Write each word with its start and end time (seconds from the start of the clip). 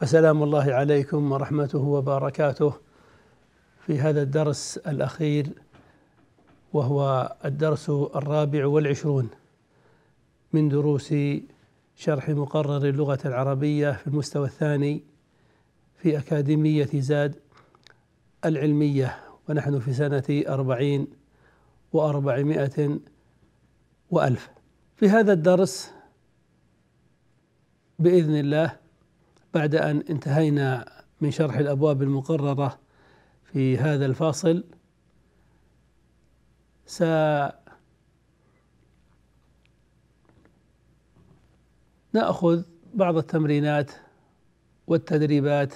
فسلام 0.00 0.42
الله 0.42 0.72
عليكم 0.72 1.32
ورحمته 1.32 1.78
وبركاته 1.78 2.72
في 3.86 4.00
هذا 4.00 4.22
الدرس 4.22 4.78
الأخير 4.78 5.48
وهو 6.72 7.32
الدرس 7.44 7.90
الرابع 7.90 8.66
والعشرون 8.66 9.28
من 10.52 10.68
دروس 10.68 11.14
شرح 11.96 12.28
مقرر 12.28 12.88
اللغة 12.88 13.18
العربية 13.24 13.92
في 13.92 14.06
المستوى 14.06 14.46
الثاني 14.46 15.02
في 15.96 16.18
أكاديمية 16.18 16.88
زاد 16.94 17.34
العلمية 18.44 19.18
ونحن 19.48 19.78
في 19.78 19.92
سنة 19.92 20.44
أربعين 20.48 21.06
وأربعمائة 21.92 22.98
وألف. 24.10 24.50
في 24.96 25.08
هذا 25.08 25.32
الدرس 25.32 25.92
بإذن 27.98 28.36
الله 28.36 28.87
بعد 29.54 29.74
أن 29.74 30.02
انتهينا 30.10 30.92
من 31.20 31.30
شرح 31.30 31.56
الأبواب 31.56 32.02
المقررة 32.02 32.78
في 33.44 33.78
هذا 33.78 34.06
الفاصل 34.06 34.64
سنأخذ 36.86 37.52
بعض 42.94 43.16
التمرينات 43.16 43.90
والتدريبات 44.86 45.74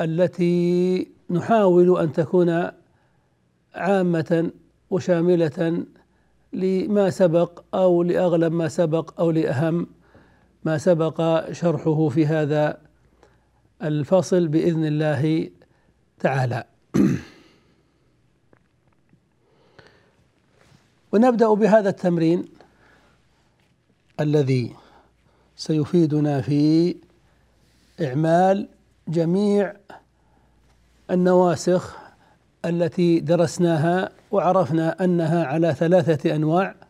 التي 0.00 1.08
نحاول 1.30 1.98
أن 1.98 2.12
تكون 2.12 2.70
عامة 3.74 4.50
وشاملة 4.90 5.84
لما 6.52 7.10
سبق 7.10 7.62
أو 7.74 8.02
لأغلب 8.02 8.52
ما 8.52 8.68
سبق 8.68 9.20
أو 9.20 9.30
لأهم 9.30 9.86
ما 10.66 10.78
سبق 10.78 11.50
شرحه 11.52 12.08
في 12.08 12.26
هذا 12.26 12.78
الفصل 13.82 14.48
بإذن 14.48 14.84
الله 14.84 15.50
تعالى. 16.18 16.64
ونبدأ 21.12 21.54
بهذا 21.54 21.88
التمرين 21.88 22.48
الذي 24.20 24.76
سيفيدنا 25.56 26.40
في 26.40 26.96
إعمال 28.00 28.68
جميع 29.08 29.76
النواسخ 31.10 31.96
التي 32.64 33.20
درسناها 33.20 34.10
وعرفنا 34.30 35.04
أنها 35.04 35.44
على 35.44 35.74
ثلاثة 35.74 36.34
أنواع. 36.34 36.85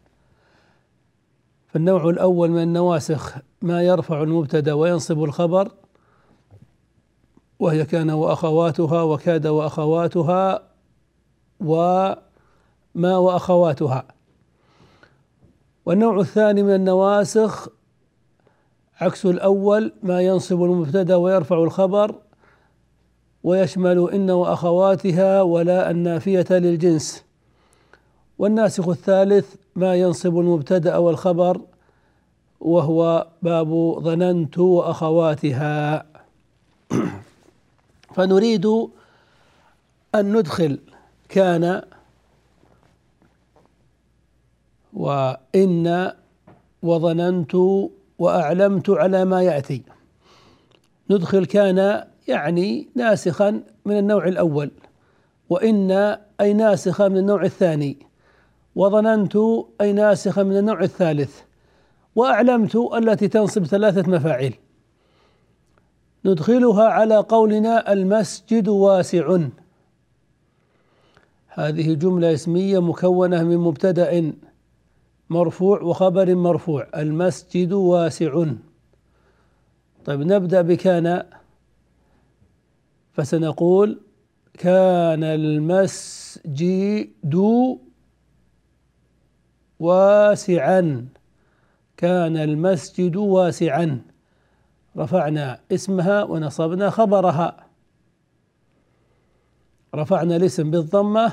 فالنوع 1.77 2.09
الأول 2.09 2.51
من 2.51 2.63
النواسخ 2.63 3.37
ما 3.63 3.83
يرفع 3.83 4.23
المبتدأ 4.23 4.73
وينصب 4.73 5.25
الخبر 5.25 5.71
وهي 7.59 7.85
كان 7.85 8.11
وأخواتها 8.11 9.03
وكاد 9.03 9.47
وأخواتها 9.47 10.63
وما 11.61 12.17
وأخواتها. 12.97 14.05
والنوع 15.87 16.21
الثاني 16.21 16.63
من 16.63 16.75
النواسخ 16.75 17.69
عكس 19.01 19.27
الأول 19.27 19.93
ما 20.03 20.21
ينصب 20.21 20.63
المبتدأ 20.63 21.17
ويرفع 21.17 21.63
الخبر 21.63 22.15
ويشمل 23.43 24.11
إن 24.11 24.31
وأخواتها 24.31 25.43
ولا 25.43 25.91
النافية 25.91 26.47
للجنس. 26.51 27.25
والناسخ 28.39 28.89
الثالث 28.89 29.66
ما 29.77 29.95
ينصب 29.95 30.39
المبتدأ 30.39 30.97
والخبر 30.97 31.61
وهو 32.61 33.27
باب 33.43 33.99
ظننت 34.01 34.59
وأخواتها. 34.59 36.07
فنريد 38.15 38.67
أن 40.15 40.37
ندخل 40.37 40.79
كان 41.29 41.83
وإن 44.93 46.13
وظننت 46.83 47.55
وأعلمت 48.19 48.91
على 48.91 49.25
ما 49.25 49.43
يأتي. 49.43 49.83
ندخل 51.11 51.47
كان 51.47 52.05
يعني 52.29 52.89
ناسخا 52.95 53.63
من 53.85 53.99
النوع 53.99 54.29
الأول 54.29 54.71
وإن 55.51 55.91
أي 56.41 56.53
ناسخة 56.53 57.09
من 57.09 57.17
النوع 57.17 57.43
الثاني. 57.43 58.07
وظننت 58.77 59.37
أي 59.81 59.93
ناسخة 59.93 60.43
من 60.43 60.57
النوع 60.57 60.83
الثالث 60.83 61.41
وأعلمت 62.15 62.77
التي 62.77 63.29
تنصب 63.29 63.65
ثلاثة 63.65 64.11
مفاعيل. 64.11 64.55
ندخلها 66.25 66.85
على 66.85 67.17
قولنا 67.17 67.93
المسجد 67.93 68.69
واسع. 68.69 69.39
هذه 71.49 71.95
جملة 71.95 72.33
اسمية 72.33 72.79
مكونة 72.79 73.43
من 73.43 73.57
مبتدأ 73.57 74.33
مرفوع 75.31 75.83
وخبر 75.83 76.35
مرفوع. 76.35 76.89
المسجد 76.97 77.73
واسع. 77.73 78.45
طيب 80.05 80.21
نبدأ 80.21 80.63
بكان 80.63 81.23
فسنقول 83.13 84.01
كان 84.59 85.25
المسجد 85.25 86.67
واسعا. 89.81 91.09
كان 91.97 92.37
المسجد 92.37 93.17
واسعا. 93.17 94.01
رفعنا 94.97 95.61
اسمها 95.73 96.23
ونصبنا 96.25 96.91
خبرها. 96.91 97.67
رفعنا 99.95 100.37
الاسم 100.37 100.71
بالضمة 100.71 101.33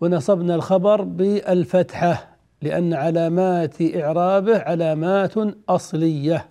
ونصبنا 0.00 0.54
الخبر 0.54 1.02
بالفتحة 1.02 2.36
لأن 2.62 2.94
علامات 2.94 3.82
إعرابه 3.82 4.58
علامات 4.58 5.34
أصلية. 5.68 6.48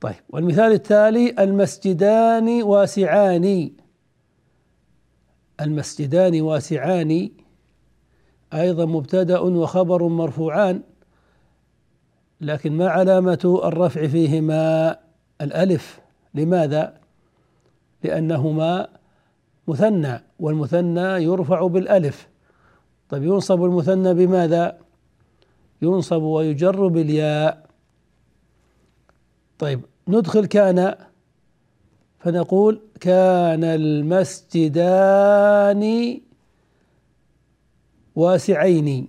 طيب 0.00 0.14
والمثال 0.28 0.72
التالي 0.72 1.34
المسجدان 1.38 2.62
واسعان. 2.62 3.70
المسجدان 5.60 6.40
واسعان. 6.40 7.30
أيضا 8.54 8.84
مبتدأ 8.84 9.38
وخبر 9.38 10.08
مرفوعان 10.08 10.82
لكن 12.40 12.72
ما 12.72 12.88
علامة 12.88 13.60
الرفع 13.64 14.06
فيهما؟ 14.06 14.96
الألف. 15.40 16.00
لماذا؟ 16.34 16.94
لأنهما 18.04 18.88
مثنى 19.68 20.20
والمثنى 20.38 21.22
يرفع 21.24 21.66
بالألف. 21.66 22.28
طيب 23.08 23.24
ينصب 23.24 23.64
المثنى 23.64 24.14
بماذا؟ 24.14 24.78
ينصب 25.82 26.22
ويجر 26.22 26.88
بالياء. 26.88 27.66
طيب 29.58 29.80
ندخل 30.08 30.46
كان 30.46 30.94
فنقول 32.18 32.80
كان 33.00 33.64
المسجدان 33.64 35.00
واسعين. 38.18 39.06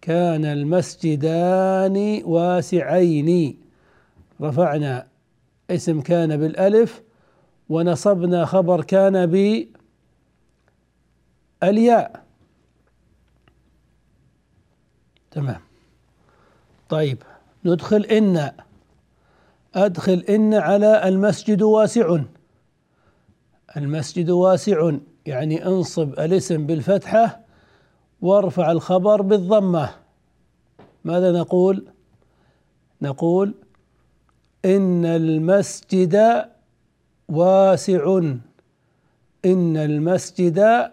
كان 0.00 0.44
المسجدان 0.44 2.22
واسعين. 2.24 3.58
رفعنا 4.40 5.06
اسم 5.70 6.00
كان 6.00 6.36
بالألف 6.36 7.02
ونصبنا 7.68 8.44
خبر 8.44 8.84
كان 8.84 9.26
بالياء. 11.62 12.24
تمام. 15.30 15.60
طيب 16.88 17.22
ندخل 17.64 18.04
إن. 18.04 18.50
أدخل 19.74 20.24
إن 20.28 20.54
على 20.54 21.08
المسجد 21.08 21.62
واسع. 21.62 22.18
المسجد 23.76 24.30
واسع 24.30 24.92
يعني 25.26 25.66
انصب 25.66 26.12
الاسم 26.12 26.66
بالفتحة 26.66 27.45
وارفع 28.22 28.72
الخبر 28.72 29.22
بالضمة. 29.22 29.90
ماذا 31.04 31.32
نقول؟ 31.32 31.86
نقول 33.02 33.54
إن 34.64 35.04
المسجد 35.04 36.44
واسع. 37.28 38.18
إن 39.44 39.76
المسجد 39.76 40.90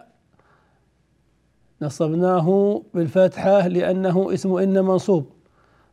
نصبناه 1.82 2.82
بالفتحة 2.94 3.68
لأنه 3.68 4.34
اسم 4.34 4.56
إن 4.56 4.84
منصوب. 4.84 5.26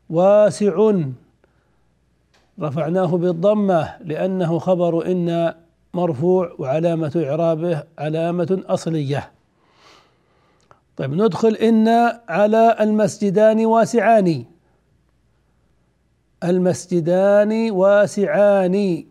واسع. 0.09 0.93
رفعناه 2.59 3.17
بالضمة 3.17 3.97
لأنه 4.01 4.59
خبر 4.59 5.11
إن 5.11 5.53
مرفوع 5.93 6.55
وعلامة 6.59 7.23
إعرابه 7.29 7.83
علامة 7.99 8.63
أصلية. 8.65 9.31
طيب 11.01 11.13
ندخل 11.13 11.55
إن 11.55 11.87
على 12.29 12.77
المسجدان 12.79 13.65
واسعان. 13.65 14.45
المسجدان 16.43 17.71
واسعان. 17.71 19.05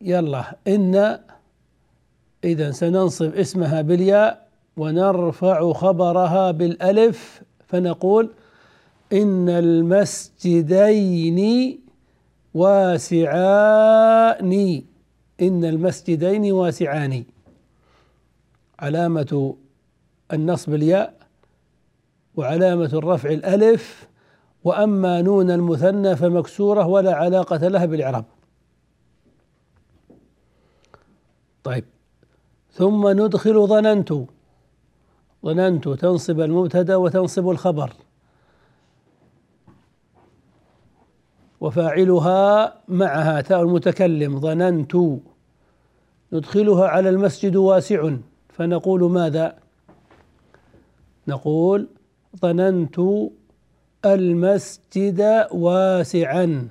يلا 0.00 0.56
إن 0.68 1.18
إذا 2.44 2.70
سننصب 2.70 3.34
اسمها 3.34 3.82
بالياء 3.82 4.48
ونرفع 4.76 5.72
خبرها 5.72 6.50
بالألف 6.50 7.42
فنقول 7.66 8.30
إن 9.12 9.48
المسجدين 9.48 11.40
واسعان. 12.54 14.52
إن 15.42 15.64
المسجدين 15.64 16.52
واسعان. 16.52 17.24
علامة 18.78 19.56
النصب 20.32 20.74
الياء 20.74 21.14
وعلامة 22.36 22.90
الرفع 22.92 23.30
الألف 23.30 24.08
وأما 24.64 25.22
نون 25.22 25.50
المثنى 25.50 26.16
فمكسورة 26.16 26.86
ولا 26.86 27.14
علاقة 27.14 27.68
لها 27.68 27.86
بالإعراب. 27.86 28.24
طيب. 31.64 31.84
ثم 32.72 33.08
ندخل 33.08 33.66
ظننت. 33.66 34.12
ظننت 35.44 35.88
تنصب 35.88 36.40
المبتدأ 36.40 36.96
وتنصب 36.96 37.50
الخبر. 37.50 37.92
وفاعلها 41.60 42.74
معها 42.88 43.40
تاء 43.40 43.62
المتكلم. 43.62 44.40
ظننت. 44.40 44.96
ندخلها 46.32 46.88
على 46.88 47.08
المسجد 47.08 47.56
واسع. 47.56 48.16
فنقول 48.48 49.10
ماذا؟ 49.10 49.61
نقول 51.28 51.88
ظننت 52.40 53.00
المسجد 54.04 55.46
واسعا. 55.52 56.68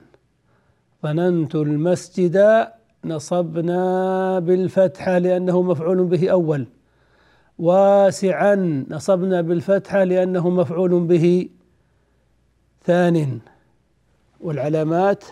ظننت 1.03 1.55
المسجد 1.55 2.67
نصبنا 3.05 4.39
بالفتحة 4.39 5.17
لأنه 5.17 5.61
مفعول 5.61 6.03
به 6.03 6.29
أول. 6.31 6.67
واسعا 7.59 8.85
نصبنا 8.89 9.41
بالفتحة 9.41 10.03
لأنه 10.03 10.49
مفعول 10.49 10.99
به 10.99 11.49
ثان. 12.85 13.39
والعلامات 14.41 15.23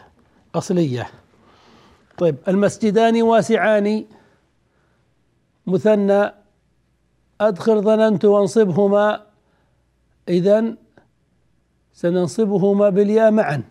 أصلية. 0.55 1.07
طيب 2.17 2.35
المسجدان 2.47 3.21
واسعان. 3.21 4.05
مثنى 5.67 6.31
أدخل 7.41 7.81
ظننت 7.81 8.25
وانصبهما. 8.25 9.25
إذا 10.29 10.75
سننصبهما 11.93 12.89
بالياء 12.89 13.31
معا. 13.31 13.63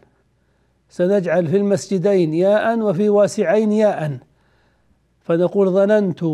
سنجعل 0.89 1.47
في 1.47 1.57
المسجدين 1.57 2.35
ياء 2.35 2.79
وفي 2.79 3.09
واسعين 3.09 3.73
ياء. 3.73 4.19
فنقول 5.21 5.71
ظننت 5.71 6.25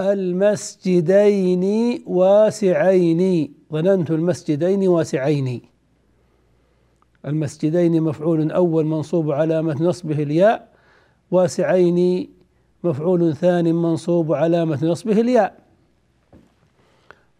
المسجدين 0.00 1.64
واسعين. 2.06 3.54
ظننت 3.72 4.10
المسجدين 4.10 4.88
واسعين. 4.88 5.62
المسجدين 7.26 8.02
مفعول 8.02 8.52
أول 8.52 8.86
منصوب 8.86 9.30
علامة 9.30 9.82
نصبه 9.82 10.22
الياء 10.22 10.68
واسعين 11.30 12.28
مفعول 12.84 13.36
ثاني 13.36 13.72
منصوب 13.72 14.32
علامة 14.32 14.84
نصبه 14.84 15.20
الياء. 15.20 15.63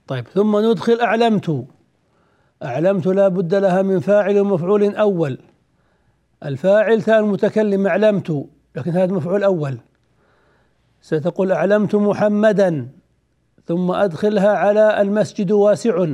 طيب 0.07 0.29
ثم 0.29 0.71
ندخل 0.71 1.01
أعلمت. 1.01 1.67
أعلمت 2.63 3.07
لا 3.07 3.29
بد 3.29 3.55
لها 3.55 3.83
من 3.83 4.01
فاعل 4.01 4.41
ومفعول 4.41 4.97
أول. 4.97 5.39
الفاعل 6.45 7.03
ثاني 7.03 7.19
المتكلم 7.19 7.87
أعلمت 7.87 8.47
لكن 8.77 8.91
هذا 8.91 9.13
مفعول 9.13 9.45
أول. 9.45 9.79
ستقول 11.01 11.53
أعلمت 11.53 11.95
محمدا 11.95 12.89
ثم 13.65 13.91
أدخلها 13.91 14.49
على 14.49 15.01
المسجد 15.01 15.53
واسع. 15.53 16.07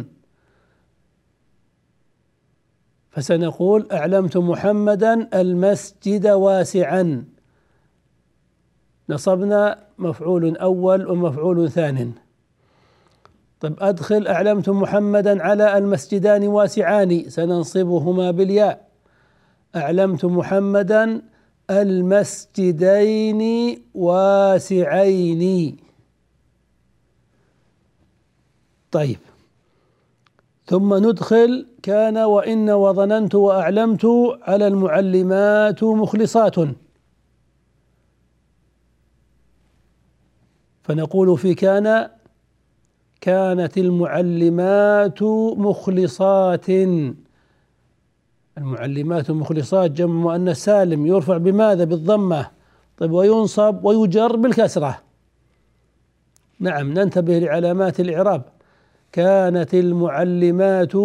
فسنقول 3.11 3.89
أعلمت 3.93 4.37
محمدا 4.37 5.29
المسجد 5.41 6.27
واسعا. 6.27 7.25
نصبنا 9.09 9.79
مفعول 9.99 10.57
أول 10.57 11.07
ومفعول 11.11 11.71
ثان 11.71 12.13
طيب 13.61 13.77
أدخل 13.79 14.27
أعلمت 14.27 14.69
محمدا 14.69 15.43
على 15.43 15.79
المسجدان 15.79 16.47
واسعان 16.47 17.31
سننصبهما 17.31 18.31
بالياء. 18.31 18.89
أعلمت 19.77 20.25
محمدا 20.25 21.23
المسجدين 21.71 23.43
واسعين. 23.95 25.77
طيب 28.91 29.19
ثم 30.67 30.95
ندخل 30.95 31.67
كان 31.83 32.19
وإن 32.19 32.71
وظننت 32.71 33.35
وأعلمت 33.35 34.05
على 34.43 34.67
المعلمات 34.67 35.85
مخلصات. 35.85 36.55
فنقول 40.83 41.39
في 41.39 41.55
كان 41.55 42.11
كانت 43.21 43.79
المعلمات 43.79 45.23
مخلصات. 45.57 46.67
المعلمات 48.59 49.31
مخلصات 49.31 49.91
جمع 49.91 50.15
مؤنث 50.15 50.57
سالم 50.57 51.07
يرفع 51.07 51.37
بماذا 51.37 51.85
بالضمة؟ 51.85 52.51
طيب 52.99 53.13
وينصب 53.13 53.85
ويجر 53.85 54.37
بالكسرة. 54.37 54.99
نعم 56.61 56.93
ننتبه 56.93 57.39
لعلامات 57.39 58.01
الإعراب. 58.01 58.43
كانت 59.13 59.75
المعلمات 59.75 60.97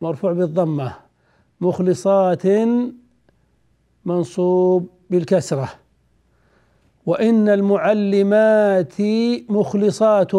مرفوع 0.00 0.32
بالضمة. 0.32 0.94
مخلصات 1.60 2.42
منصوب 4.04 4.88
بالكسرة. 5.10 5.68
وإن 7.06 7.48
المعلمات 7.48 8.94
مخلصات. 9.48 10.32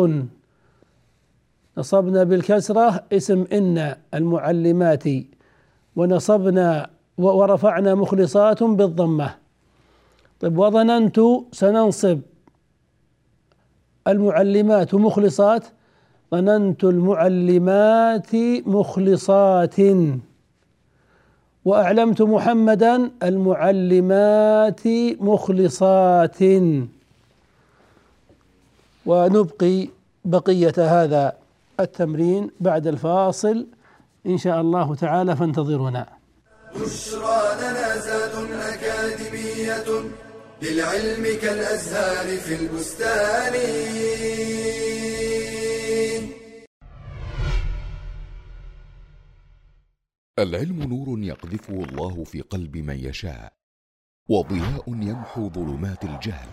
نصبنا 1.80 2.24
بالكسرة 2.24 3.04
اسم 3.14 3.46
إن 3.54 3.96
المعلمات 4.14 5.04
ونصبنا 5.96 6.90
ورفعنا 7.18 7.96
مخلصات 7.96 8.64
بالضمة. 8.64 9.36
طيب 10.40 10.58
وظننت 10.58 11.20
سننصب 11.52 12.20
المعلمات 14.08 14.96
مخلصات 14.96 15.66
ظننت 16.32 16.84
المعلمات 16.84 18.36
مخلصات. 18.66 19.76
وأعلمت 21.66 22.22
محمدا 22.22 23.12
المعلمات 23.24 24.88
مخلصات. 25.20 26.38
ونبقي 29.06 29.88
بقية 30.26 30.74
هذا 30.78 31.39
التمرين 31.80 32.52
بعد 32.60 32.88
الفاصل 32.88 33.68
إن 34.26 34.38
شاء 34.38 34.62
الله 34.62 34.96
تعالى 34.96 35.36
فانتظرونا. 35.36 36.20
بشرى 36.76 37.42
لنا 37.62 37.98
زاد 37.98 38.52
أكاد 38.52 39.20
للعلم 40.62 41.24
كالأزهار 41.42 42.38
في 42.38 42.56
البستان. 42.56 43.54
العلم 50.40 50.84
نور 50.84 51.20
يقذفه 51.20 51.74
الله 51.74 52.24
في 52.24 52.42
قلب 52.42 52.78
من 52.78 53.00
يشاء 53.00 53.54
وضياء 54.30 54.84
يمحو 54.88 55.50
ظلمات 55.50 56.04
الجهل. 56.04 56.50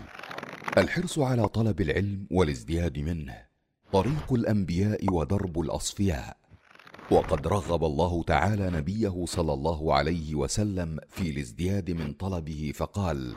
الحرص 0.77 1.19
على 1.19 1.47
طلب 1.47 1.81
العلم 1.81 2.27
والازدياد 2.31 2.99
منه 2.99 3.46
طريق 3.93 4.33
الأنبياء 4.33 5.13
ودرب 5.13 5.59
الأصفياء 5.59 6.37
وقد 7.11 7.47
رغب 7.47 7.83
الله 7.83 8.23
تعالى 8.23 8.69
نبيه 8.69 9.25
صلى 9.25 9.53
الله 9.53 9.93
عليه 9.93 10.35
وسلم 10.35 10.99
في 11.09 11.29
الازدياد 11.29 11.91
من 11.91 12.13
طلبه 12.13 12.71
فقال 12.75 13.35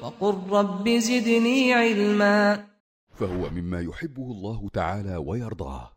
وقل 0.00 0.50
رب 0.50 0.88
زدني 0.88 1.72
علما. 1.72 2.66
فهو 3.14 3.50
مما 3.50 3.80
يحبه 3.80 4.22
الله 4.22 4.68
تعالى 4.72 5.16
ويرضاه 5.16 5.92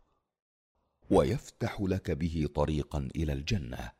ويفتح 1.09 1.81
لك 1.81 2.11
به 2.11 2.47
طريقا 2.55 3.09
إلى 3.15 3.33
الجنة. 3.33 3.91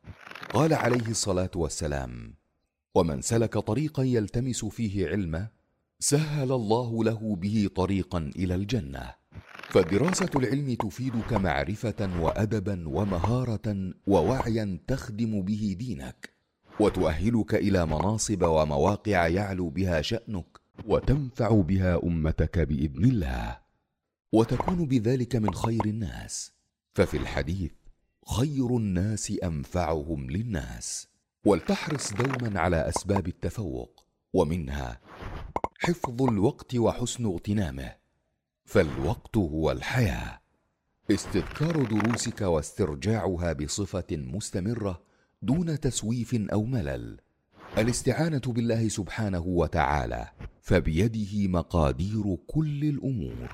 قال 0.53 0.73
عليه 0.73 1.07
الصلاة 1.07 1.51
والسلام 1.55 2.35
ومن 2.95 3.21
سلك 3.21 3.57
طريقا 3.57 4.03
يلتمس 4.03 4.65
فيه 4.65 5.07
علما 5.07 5.47
سهل 5.99 6.51
الله 6.51 7.03
له 7.03 7.35
به 7.35 7.69
طريقا 7.75 8.31
إلى 8.35 8.55
الجنة. 8.55 9.20
فدراسة 9.71 10.29
العلم 10.35 10.73
تفيدك 10.73 11.33
معرفه 11.33 12.21
وادبا 12.21 12.83
ومهارة 12.87 13.93
ووعيا 14.07 14.79
تخدم 14.87 15.41
به 15.41 15.75
دينك 15.79 16.29
وتؤهلك 16.79 17.55
إلى 17.55 17.85
مناصب 17.85 18.43
ومواقع 18.43 19.27
يعلو 19.27 19.69
بها 19.69 20.01
شأنك 20.01 20.59
وتنفع 20.87 21.61
بها 21.61 22.03
أمتك 22.03 22.59
بإذن 22.59 23.05
الله. 23.05 23.59
وتكون 24.31 24.85
بذلك 24.85 25.35
من 25.35 25.53
خير 25.53 25.85
الناس. 25.85 26.51
ففي 26.93 27.17
الحديث 27.17 27.71
خير 28.37 28.77
الناس 28.77 29.33
أنفعهم 29.43 30.31
للناس 30.31 31.07
ولتحرص 31.45 32.13
دوما 32.13 32.59
على 32.59 32.89
أسباب 32.89 33.27
التفوق 33.27 34.05
ومنها 34.33 35.01
حفظ 35.79 36.21
الوقت 36.21 36.75
وحسن 36.75 37.25
اغتنامه. 37.25 38.00
فالوقت 38.71 39.37
هو 39.37 39.71
الحياة. 39.71 40.41
استذكار 41.11 41.83
دروسك 41.83 42.41
واسترجاعها 42.41 43.53
بصفة 43.53 44.05
مستمرة 44.11 45.01
دون 45.41 45.79
تسويف 45.79 46.35
أو 46.53 46.63
ملل. 46.63 47.19
الاستعانة 47.77 48.41
بالله 48.47 48.87
سبحانه 48.87 49.39
وتعالى 49.39 50.27
فبيده 50.61 51.47
مقادير 51.47 52.37
كل 52.47 52.83
الأمور. 52.83 53.49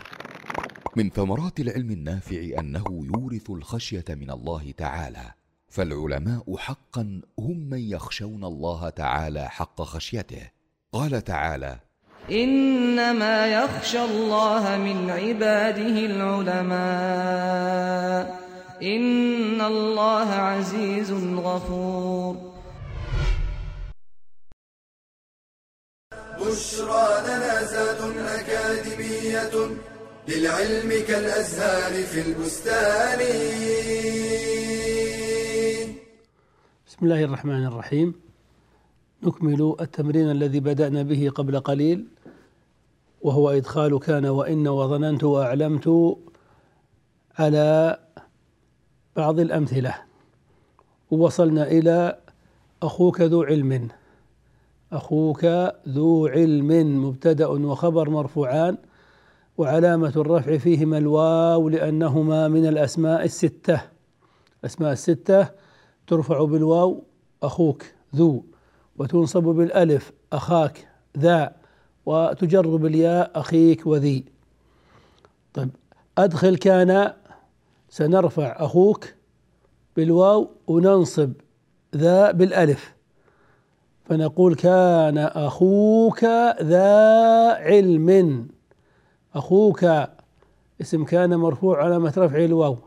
من 0.95 1.09
ثمرات 1.09 1.59
العلم 1.59 1.91
النافع 1.91 2.59
أنه 2.59 2.85
يورث 2.89 3.49
الخشية 3.49 4.05
من 4.09 4.31
الله 4.31 4.71
تعالى 4.71 5.33
فالعلماء 5.67 6.57
حقا 6.57 7.21
هم 7.39 7.69
من 7.69 7.79
يخشون 7.79 8.43
الله 8.43 8.89
تعالى 8.89 9.49
حق 9.49 9.81
خشيته. 9.81 10.51
قال 10.91 11.23
تعالى 11.23 11.86
إنما 12.31 13.47
يخشى 13.47 14.01
الله 14.05 14.77
من 14.77 15.09
عباده 15.09 15.97
العلماء. 16.11 17.27
إن 18.83 19.61
الله 19.61 20.29
عزيز 20.29 21.11
غفور. 21.11 22.35
بشرى 26.41 27.07
لنا 27.27 27.63
زاد 27.63 28.01
أكاديمية 28.17 29.55
للعلم 30.27 30.91
كالأزهار 31.07 31.93
في 32.03 32.19
البستان. 32.21 33.19
بسم 36.87 36.99
الله 37.05 37.23
الرحمن 37.23 37.65
الرحيم. 37.65 38.13
نكمل 39.23 39.75
التمرين 39.81 40.31
الذي 40.31 40.59
بدأنا 40.59 41.01
به 41.03 41.29
قبل 41.35 41.59
قليل. 41.59 42.05
وهو 43.21 43.49
إدخال 43.49 43.99
كان 43.99 44.25
وإن 44.25 44.67
وظننت 44.67 45.23
وأعلمت 45.23 46.17
على 47.39 47.99
بعض 49.15 49.39
الأمثلة. 49.39 49.95
ووصلنا 51.11 51.67
إلى 51.67 52.17
أخوك 52.83 53.21
ذو 53.21 53.43
علم. 53.43 53.87
أخوك 54.91 55.45
ذو 55.89 56.27
علم 56.27 57.05
مبتدأ 57.05 57.47
وخبر 57.47 58.09
مرفوعان 58.09 58.77
وعلامة 59.57 60.13
الرفع 60.15 60.57
فيهما 60.57 60.97
الواو 60.97 61.69
لأنهما 61.69 62.47
من 62.47 62.67
الأسماء 62.67 63.23
الستة. 63.23 63.81
الأسماء 64.59 64.91
الستة 64.91 65.47
ترفع 66.07 66.43
بالواو 66.43 67.03
أخوك 67.43 67.85
ذو 68.15 68.43
وتنصب 68.97 69.43
بالألف 69.43 70.11
أخاك 70.33 70.87
ذا. 71.17 71.56
وتجر 72.07 72.75
بالياء 72.75 73.31
أخيك 73.35 73.87
وذي. 73.87 74.25
طيب 75.53 75.69
أدخل 76.17 76.57
كان 76.57 77.13
سنرفع 77.89 78.55
أخوك 78.59 79.13
بالواو 79.95 80.49
وننصب 80.67 81.31
ذا 81.95 82.31
بالألف. 82.31 82.93
فنقول 84.05 84.55
كان 84.55 85.17
أخوك 85.17 86.23
ذا 86.61 87.53
علم. 87.53 88.47
أخوك 89.35 89.85
اسم 90.81 91.05
كان 91.05 91.35
مرفوع 91.35 91.83
علامة 91.83 92.13
رفع 92.17 92.45
الواو. 92.45 92.77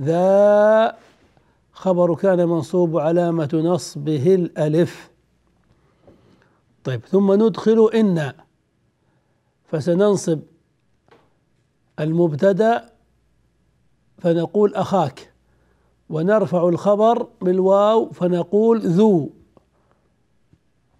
ذا 0.00 0.96
خبر 1.72 2.14
كان 2.14 2.48
منصوب 2.48 2.98
علامة 2.98 3.50
نصبه 3.54 4.34
الألف. 4.34 5.10
طيب 6.84 7.00
ثم 7.00 7.32
ندخل 7.32 7.90
إن. 7.94 8.45
فسننصب 9.66 10.40
المبتدأ 12.00 12.90
فنقول 14.18 14.74
أخاك 14.74 15.32
ونرفع 16.10 16.68
الخبر 16.68 17.28
بالواو 17.40 18.10
فنقول 18.10 18.80
ذو. 18.80 19.30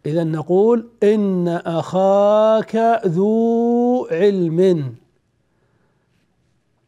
إذا 0.07 0.25
نقول 0.25 0.89
إن 1.03 1.49
أخاك 1.49 3.03
ذو 3.07 4.07
علم. 4.11 4.95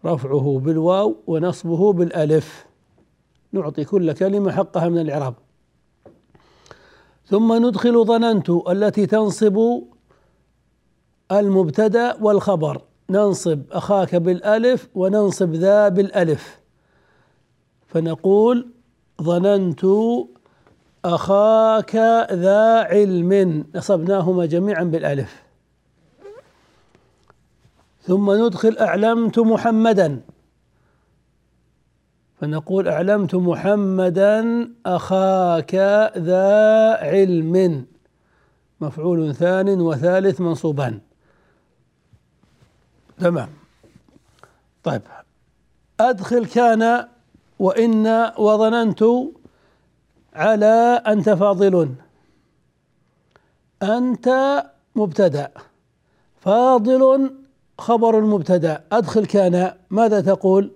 رفعه 0.04 0.60
بالواو 0.64 1.16
ونصبه 1.26 1.92
بالألف. 1.92 2.66
نعطي 3.52 3.84
كل 3.84 4.12
كلمة 4.12 4.52
حقها 4.52 4.88
من 4.88 4.98
الإعراب. 4.98 5.34
ثم 7.26 7.66
ندخل 7.66 8.04
ظننت 8.04 8.50
التي 8.50 9.06
تنصب 9.06 9.82
المبتدأ 11.32 12.16
والخبر. 12.20 12.82
ننصب 13.10 13.62
أخاك 13.72 14.14
بالألف 14.14 14.88
وننصب 14.94 15.54
ذا 15.54 15.88
بالألف. 15.88 16.60
فنقول 17.86 18.66
ظننت 19.22 19.86
أخاك 21.04 21.96
ذا 22.32 22.82
علم. 22.82 23.64
نصبناهما 23.74 24.46
جميعا 24.46 24.84
بالألف. 24.84 25.42
ثم 28.02 28.46
ندخل 28.46 28.76
أعلمت 28.78 29.38
محمدا. 29.38 30.20
فنقول 32.40 32.88
أعلمت 32.88 33.34
محمدا 33.34 34.68
أخاك 34.86 35.74
ذا 36.18 36.92
علم. 37.00 37.86
مفعول 38.80 39.34
ثان 39.34 39.80
وثالث 39.80 40.40
منصوبان. 40.40 41.07
تمام. 43.20 43.48
طيب. 44.84 45.02
أدخل 46.00 46.46
كان 46.46 47.08
وإن 47.58 48.06
وظننت 48.38 49.04
على 50.34 51.02
أنت 51.06 51.30
فاضل. 51.30 51.94
أنت 53.82 54.28
مبتدأ. 54.96 55.50
فاضل 56.40 57.34
خبر 57.78 58.18
المبتدأ 58.18 58.84
أدخل 58.92 59.26
كان. 59.26 59.74
ماذا 59.90 60.20
تقول؟ 60.20 60.70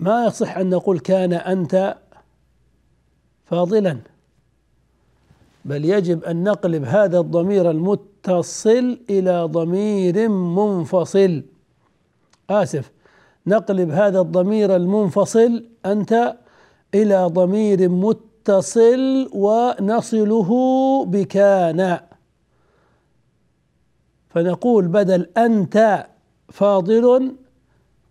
ما 0.00 0.24
يصح 0.26 0.56
أن 0.56 0.70
نقول 0.70 0.98
كان 0.98 1.32
أنت 1.32 1.96
فاضلا. 3.46 4.00
بل 5.66 5.84
يجب 5.84 6.24
أن 6.24 6.44
نقلب 6.44 6.84
هذا 6.84 7.18
الضمير 7.18 7.70
المتصل 7.70 9.00
إلى 9.10 9.42
ضمير 9.42 10.28
منفصل. 10.28 11.42
آسف 12.50 12.92
نقلب 13.46 13.90
هذا 13.90 14.20
الضمير 14.20 14.76
المنفصل 14.76 15.64
أنت 15.86 16.36
إلى 16.94 17.24
ضمير 17.24 17.88
متصل 17.88 19.30
ونصله 19.32 20.50
بكان. 21.04 21.98
فنقول 24.28 24.88
بدل 24.88 25.26
أنت 25.36 26.06
فاضل 26.48 27.36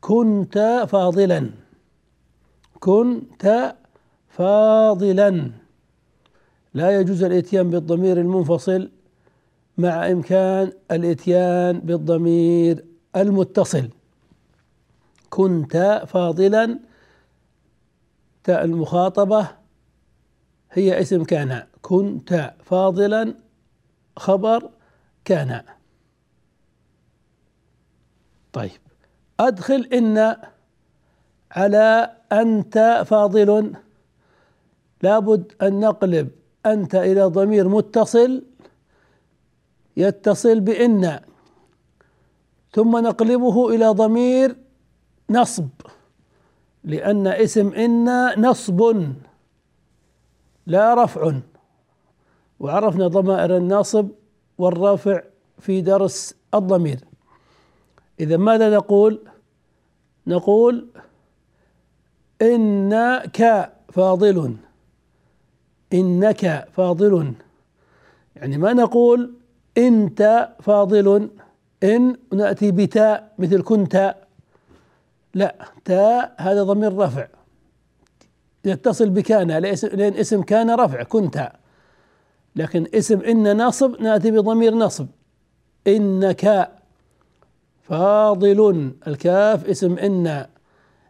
كنت 0.01 0.85
فاضلا. 0.87 1.49
كنت 2.79 3.75
فاضلا. 4.29 5.51
لا 6.75 6.99
يجوز 6.99 7.23
الإتيان 7.23 7.69
بالضمير 7.69 8.19
المنفصل 8.19 8.91
مع 9.77 10.11
إمكان 10.11 10.73
الإتيان 10.91 11.79
بالضمير 11.79 12.85
المتصل. 13.15 13.89
كنت 15.29 16.03
فاضلا 16.07 16.79
تاء 18.43 18.65
المخاطبة 18.65 19.47
هي 20.71 21.01
اسم 21.01 21.23
كان. 21.23 21.67
كنت 21.81 22.53
فاضلا 22.65 23.35
خبر 24.17 24.69
كان. 25.25 25.61
طيب. 28.53 28.81
أدخل 29.39 29.89
إن 29.93 30.35
على 31.51 32.15
أنت 32.31 33.03
فاضل. 33.05 33.73
لابد 35.03 35.53
أن 35.61 35.79
نقلب 35.79 36.31
أنت 36.65 36.95
إلى 36.95 37.23
ضمير 37.23 37.67
متصل 37.67 38.43
يتصل 39.97 40.59
بإن 40.59 41.19
ثم 42.71 42.97
نقلبه 42.97 43.69
إلى 43.69 43.87
ضمير 43.87 44.55
نصب 45.29 45.69
لأن 46.83 47.27
اسم 47.27 47.67
إن 47.73 48.05
نصب 48.41 48.95
لا 50.67 51.03
رفع. 51.03 51.33
وعرفنا 52.59 53.07
ضمائر 53.07 53.57
الناصب 53.57 54.09
والرافع 54.57 55.21
في 55.59 55.81
درس 55.81 56.35
الضمير. 56.53 56.99
إذا 58.19 58.37
ماذا 58.37 58.69
نقول؟ 58.69 59.19
نقول 60.27 60.87
إنك 62.41 63.71
فاضل. 63.91 64.55
إنك 65.93 66.67
فاضل. 66.73 67.33
يعني 68.35 68.57
ما 68.57 68.73
نقول 68.73 69.33
أنت 69.77 70.49
فاضل. 70.61 71.29
إن 71.83 72.15
نأتي 72.33 72.71
بتاء 72.71 73.33
مثل 73.37 73.63
كنت. 73.63 74.15
لا 75.33 75.55
تاء 75.85 76.35
هذا 76.37 76.63
ضمير 76.63 76.97
رفع. 76.97 77.27
يتصل 78.65 79.09
بكان 79.09 79.51
لأن 79.51 80.13
اسم 80.13 80.41
كان 80.41 80.71
رفع 80.71 81.03
كنت. 81.03 81.51
لكن 82.55 82.87
اسم 82.93 83.21
إن 83.21 83.65
نصب 83.65 84.01
نأتي 84.01 84.31
بضمير 84.31 84.75
نصب 84.75 85.07
إنك 85.87 86.71
فاضل. 87.81 88.91
الكاف 89.07 89.65
اسم 89.65 89.97
إن 89.97 90.45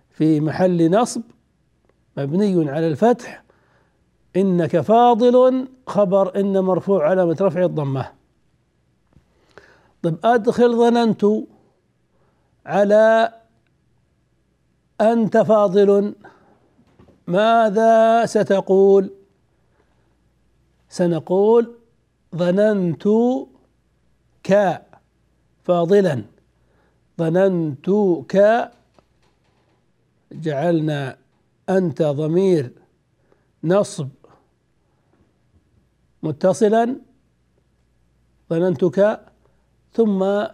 في 0.09 0.39
محل 0.39 0.91
نصب 0.91 1.21
مبني 2.17 2.69
على 2.69 2.87
الفتح. 2.87 3.44
إنك 4.35 4.81
فاضل 4.81 5.67
خبر 5.87 6.39
إن 6.39 6.59
مرفوع 6.59 7.09
علامة 7.09 7.37
رفع 7.41 7.63
الضمة. 7.63 8.11
طيب 10.03 10.17
أدخل 10.23 10.77
ظننت 10.77 11.25
على 12.65 13.33
أنت 15.01 15.37
فاضل. 15.37 16.15
ماذا 17.27 18.25
ستقول؟ 18.25 19.09
سنقول 20.89 21.75
ظننت 22.35 23.07
ك 24.43 24.81
فاضلا. 25.63 26.23
ظننتك 27.19 28.35
جعلنا 30.31 31.17
أنت 31.69 32.01
ضمير 32.01 32.71
نصب 33.63 34.09
متصلا 36.25 36.95
ظننتك 38.49 39.19
ثم 39.93 40.45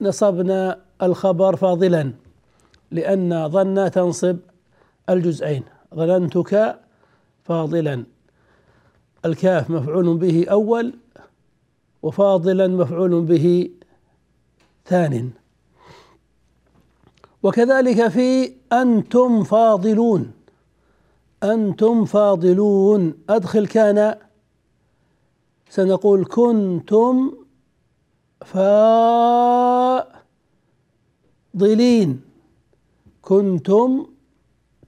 نصبنا 0.00 0.80
الخبر 1.02 1.56
فاضلا 1.56 2.12
لأن 2.90 3.48
ظن 3.48 3.90
تنصب 3.90 4.36
الجزئين. 5.10 5.62
ظننتك 5.94 6.80
فاضلا. 7.44 8.04
الكاف 9.24 9.70
مفعول 9.70 10.16
به 10.16 10.46
أول 10.50 10.94
وفاضلا 12.02 12.66
مفعول 12.68 13.22
به 13.22 13.70
ثان. 14.86 15.30
وكذلك 17.42 18.08
في 18.08 18.52
أنتم 18.72 19.44
فاضلون. 19.44 20.32
أنتم 21.42 22.04
فاضلون. 22.04 23.14
أدخل 23.30 23.66
كان 23.66 24.27
سنقول 25.70 26.24
كنتم 26.24 27.32
فاضلين. 31.54 32.20
كنتم 33.22 34.06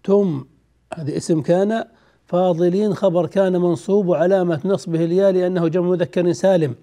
تم. 0.04 0.44
هذه 0.94 1.16
اسم 1.16 1.42
كان 1.42 1.84
فاضلين. 2.26 2.94
خبر 2.94 3.26
كان 3.26 3.60
منصوب 3.60 4.06
وعلامة 4.08 4.60
نصبه 4.64 5.04
الياء 5.04 5.32
لأنه 5.32 5.68
جمع 5.68 5.88
مذكر 5.88 6.32
سالم. 6.32 6.74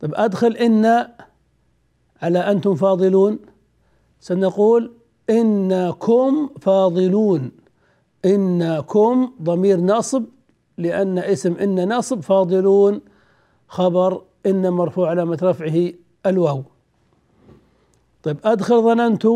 طيب 0.00 0.14
أدخل 0.14 0.56
إن 0.56 1.06
على 2.22 2.38
أنتم 2.38 2.74
فاضلون. 2.74 3.38
سنقول 4.20 4.92
إنكم 5.30 6.48
فاضلون. 6.60 7.50
إنكم 8.24 9.32
ضمير 9.42 9.80
نصب 9.80 10.24
لأن 10.78 11.18
اسم 11.18 11.54
إن 11.54 11.96
نصب 11.96 12.20
فاضلون 12.20 13.00
خبر 13.68 14.22
إن 14.46 14.70
مرفوع 14.70 15.10
علامة 15.10 15.38
رفعه 15.42 15.92
الواو. 16.26 16.64
طيب 18.22 18.38
أدخل 18.44 18.82
ظننت 18.82 19.26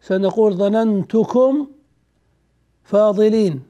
سنقول 0.00 0.56
ظننتكم 0.56 1.66
فاضلين. 2.84 3.62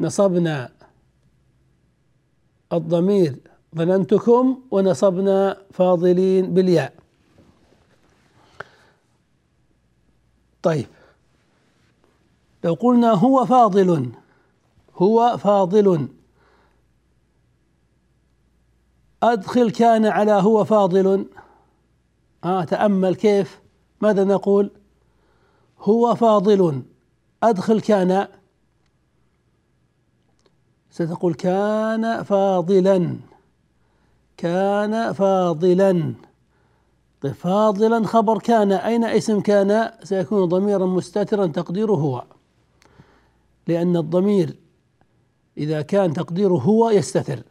نصبنا 0.00 0.72
الضمير 2.72 3.36
ظننتكم 3.76 4.62
ونصبنا 4.70 5.56
فاضلين 5.72 6.54
بالياء. 6.54 6.92
طيب 10.62 10.86
لو 12.64 12.74
قلنا 12.74 13.12
هو 13.12 13.44
فاضل 13.44 14.10
هو 14.96 15.36
فاضل. 15.38 16.08
أدخل 19.22 19.70
كان 19.70 20.06
على 20.06 20.32
هو 20.32 20.64
فاضل. 20.64 21.26
آه 22.44 22.64
تأمل 22.64 23.14
كيف؟ 23.14 23.60
ماذا 24.00 24.24
نقول؟ 24.24 24.70
هو 25.80 26.14
فاضل. 26.14 26.82
أدخل 27.42 27.80
كان. 27.80 28.28
ستقول 30.90 31.34
كان 31.34 32.22
فاضلا. 32.22 33.16
كان 34.36 35.12
فاضلا. 35.12 36.14
طيب 37.20 37.32
فاضلا 37.32 38.06
خبر 38.06 38.38
كان. 38.38 38.72
أين 38.72 39.04
اسم 39.04 39.40
كان؟ 39.40 39.92
سيكون 40.02 40.44
ضميرا 40.44 40.86
مستترا 40.86 41.46
تقديره 41.46 41.92
هو. 41.92 42.24
لأن 43.66 43.96
الضمير 43.96 44.56
إذا 45.58 45.82
كان 45.82 46.12
تقديره 46.12 46.54
هو 46.54 46.90
يستتر. 46.90 47.42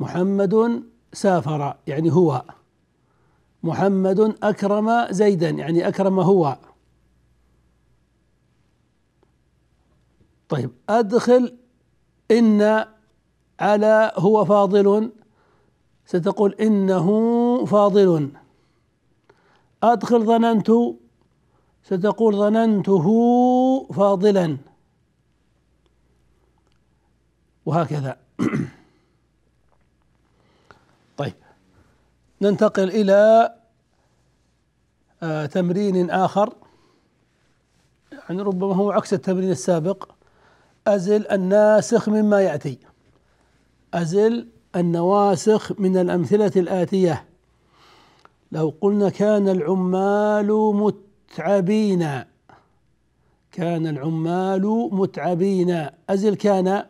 محمد 0.00 0.82
سافر 1.12 1.76
يعني 1.86 2.12
هو. 2.12 2.42
محمد 3.62 4.36
أكرم 4.42 5.06
زيدا 5.10 5.50
يعني 5.50 5.88
أكرم 5.88 6.20
هو. 6.20 6.58
طيب 10.48 10.70
أدخل 10.88 11.56
إن 12.30 12.84
على 13.60 14.12
هو 14.16 14.44
فاضل. 14.44 15.12
ستقول 16.06 16.54
إنه 16.54 17.06
فاضل. 17.64 18.30
أدخل 19.82 20.24
ظننت 20.24 20.70
ستقول 21.82 22.36
ظننته 22.36 23.06
فاضلا. 23.92 24.58
وهكذا. 27.68 28.16
طيب 31.16 31.34
ننتقل 32.42 32.88
إلى 32.90 33.54
آه 35.22 35.46
تمرين 35.46 36.10
آخر. 36.10 36.54
يعني 38.12 38.42
ربما 38.42 38.74
هو 38.74 38.90
عكس 38.90 39.14
التمرين 39.14 39.50
السابق. 39.50 40.08
أزل 40.86 41.26
الناسخ 41.26 42.08
مما 42.08 42.40
يأتي. 42.40 42.78
أزل 43.94 44.48
النواسخ 44.76 45.80
من 45.80 45.96
الأمثلة 45.96 46.52
الآتية. 46.56 47.24
لو 48.52 48.74
قلنا 48.80 49.08
كان 49.10 49.48
العمال 49.48 50.46
متعبين. 50.74 52.24
كان 53.52 53.86
العمال 53.86 54.88
متعبين. 54.92 55.88
أزل 56.10 56.34
كان؟ 56.34 56.86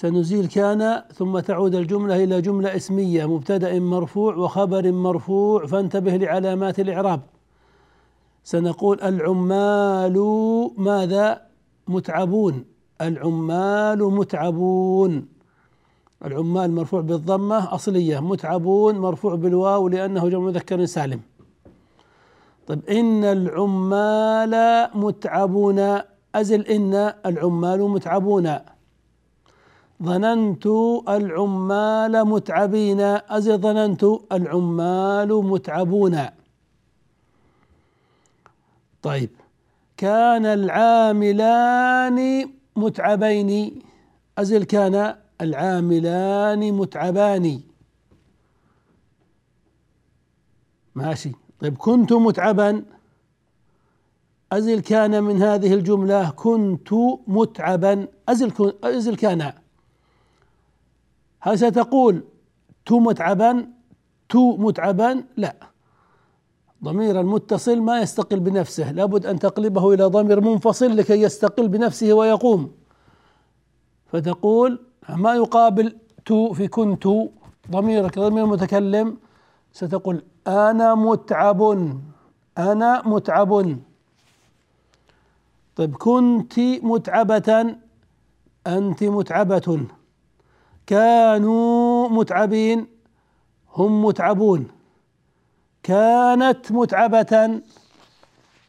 سنزيل 0.00 0.46
كان 0.46 1.02
ثم 1.14 1.38
تعود 1.38 1.74
الجملة 1.74 2.24
إلى 2.24 2.40
جملة 2.40 2.76
اسمية 2.76 3.26
مبتدأ 3.26 3.78
مرفوع 3.78 4.34
وخبر 4.36 4.92
مرفوع 4.92 5.66
فانتبه 5.66 6.16
لعلامات 6.16 6.80
الإعراب. 6.80 7.20
سنقول 8.44 9.00
العمال 9.00 10.16
ماذا؟ 10.76 11.40
متعبون. 11.88 12.64
العمال 13.00 13.98
متعبون. 13.98 15.28
العمال 16.24 16.70
مرفوع 16.74 17.00
بالضمة 17.00 17.74
أصلية 17.74 18.20
متعبون 18.20 18.98
مرفوع 18.98 19.34
بالواو 19.34 19.88
لأنه 19.88 20.28
جمع 20.28 20.40
مذكر 20.40 20.84
سالم. 20.84 21.20
طيب 22.66 22.88
إن 22.90 23.24
العمال 23.24 24.54
متعبون. 24.94 25.98
أزل 26.34 26.60
إن 26.60 27.12
العمال 27.26 27.80
متعبون. 27.80 28.58
ظننت 30.02 30.66
العمال 31.08 32.24
متعبين. 32.24 33.00
أزل 33.00 33.58
ظننت 33.58 34.04
العمال 34.32 35.44
متعبون. 35.44 36.26
طيب 39.02 39.30
كان 39.96 40.46
العاملان 40.46 42.50
متعبين. 42.76 43.82
أزل 44.38 44.64
كان 44.64 45.16
العاملان 45.40 46.72
متعبان. 46.72 47.60
ماشي. 50.94 51.32
طيب 51.60 51.76
كنت 51.76 52.12
متعبا. 52.12 52.84
أزل 54.52 54.80
كان 54.80 55.24
من 55.24 55.42
هذه 55.42 55.74
الجملة 55.74 56.30
كنت 56.30 56.88
متعبا. 57.26 58.06
أزل 58.28 58.74
أزل 58.84 59.16
كان 59.16 59.52
هل 61.40 61.58
ستقول 61.58 62.24
تو 62.86 62.98
متعبا 62.98 63.66
تو 64.28 64.56
متعبا؟ 64.56 65.24
لا. 65.36 65.56
ضمير 66.84 67.20
المتصل 67.20 67.80
ما 67.80 68.00
يستقل 68.00 68.40
بنفسه 68.40 68.92
لابد 68.92 69.26
أن 69.26 69.38
تقلبه 69.38 69.94
إلى 69.94 70.04
ضمير 70.04 70.40
منفصل 70.40 70.96
لكي 70.96 71.22
يستقل 71.22 71.68
بنفسه 71.68 72.12
ويقوم. 72.12 72.72
فتقول 74.06 74.80
ما 75.08 75.34
يقابل 75.34 75.96
تو 76.26 76.52
في 76.52 76.68
كنت 76.68 77.08
ضميرك 77.70 78.18
ضمير 78.18 78.46
متكلم 78.46 79.16
ستقول 79.72 80.22
أنا 80.46 80.94
متعب 80.94 81.62
أنا 82.58 83.02
متعب. 83.08 83.78
طيب 85.76 85.96
كنت 85.96 86.58
متعبة 86.82 87.76
أنت 88.66 89.04
متعبة. 89.04 89.86
كانوا 90.86 92.08
متعبين 92.08 92.86
هم 93.72 94.04
متعبون. 94.04 94.68
كانت 95.82 96.72
متعبة 96.72 97.60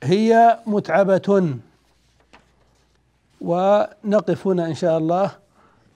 هي 0.04 0.60
متعبة. 0.66 1.58
ونقف 3.42 4.48
هنا 4.48 4.66
إن 4.66 4.76
شاء 4.76 4.98
الله 4.98 5.32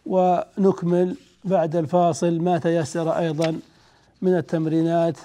ونكمل 0.05 1.15
بعد 1.43 1.75
الفاصل. 1.75 2.39
ما 2.39 2.57
تيسر 2.57 3.17
أيضا 3.17 3.59
من 4.21 4.37
التمرينات 4.37 5.17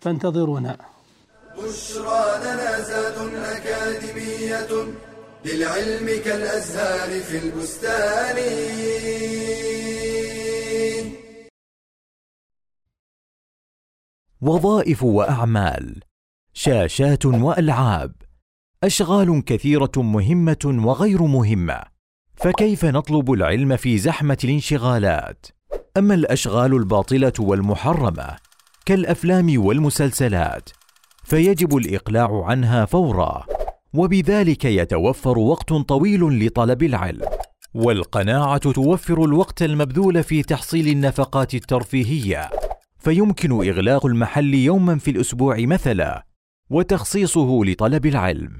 فانتظرونا. 0.00 0.76
بشرى 1.58 2.24
لنا 2.44 2.80
زاد 2.80 3.34
أكاديمية 3.34 4.72
للعلم 5.44 6.22
كالأزهار 6.24 7.20
في 7.20 7.38
البستان. 7.38 8.36
وظائف 14.46 15.02
وأعمال 15.02 16.00
شاشات 16.52 17.26
وألعاب 17.26 18.12
أشغال 18.82 19.44
كثيرة 19.44 19.92
مهمة 19.96 20.80
وغير 20.84 21.22
مهمة 21.22 21.80
فكيف 22.34 22.84
نطلب 22.84 23.32
العلم 23.32 23.76
في 23.76 23.98
زحمة 23.98 24.38
الانشغالات؟ 24.44 25.46
أما 25.96 26.14
الأشغال 26.14 26.74
الباطلة 26.74 27.32
والمحرمة 27.38 28.36
كالأفلام 28.86 29.66
والمسلسلات 29.66 30.70
فيجب 31.24 31.76
الإقلاع 31.76 32.44
عنها 32.44 32.84
فورا 32.84 33.46
وبذلك 33.94 34.64
يتوفر 34.64 35.38
وقت 35.38 35.72
طويل 35.72 36.46
لطلب 36.46 36.82
العلم 36.82 37.26
والقناعة 37.74 38.58
توفر 38.72 39.24
الوقت 39.24 39.62
المبذول 39.62 40.22
في 40.22 40.42
تحصيل 40.42 40.88
النفقات 40.88 41.54
الترفيهية. 41.54 42.50
فيمكن 43.04 43.52
إغلاق 43.68 44.06
المحل 44.06 44.54
يوما 44.54 44.98
في 44.98 45.10
الأسبوع 45.10 45.56
مثلا 45.58 46.26
وتخصيصه 46.70 47.64
لطلب 47.64 48.06
العلم. 48.06 48.58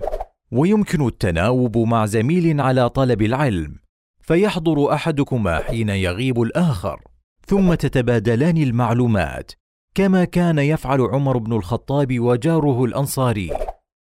ويمكن 0.52 1.07
التناوب 1.07 1.78
مع 1.78 2.07
زميل 2.07 2.61
على 2.61 2.88
طلب 2.88 3.22
العلم 3.22 3.76
فيحضر 4.22 4.92
أحدكما 4.92 5.59
حين 5.59 5.88
يغيب 5.88 6.42
الآخر. 6.42 7.00
ثم 7.46 7.74
تتبادلان 7.74 8.57
المعلومات 8.57 9.52
كما 9.94 10.24
كان 10.24 10.59
يفعل 10.59 11.00
عمر 11.00 11.38
بن 11.38 11.52
الخطاب 11.52 12.20
وجاره 12.20 12.85
الأنصاري. 12.85 13.50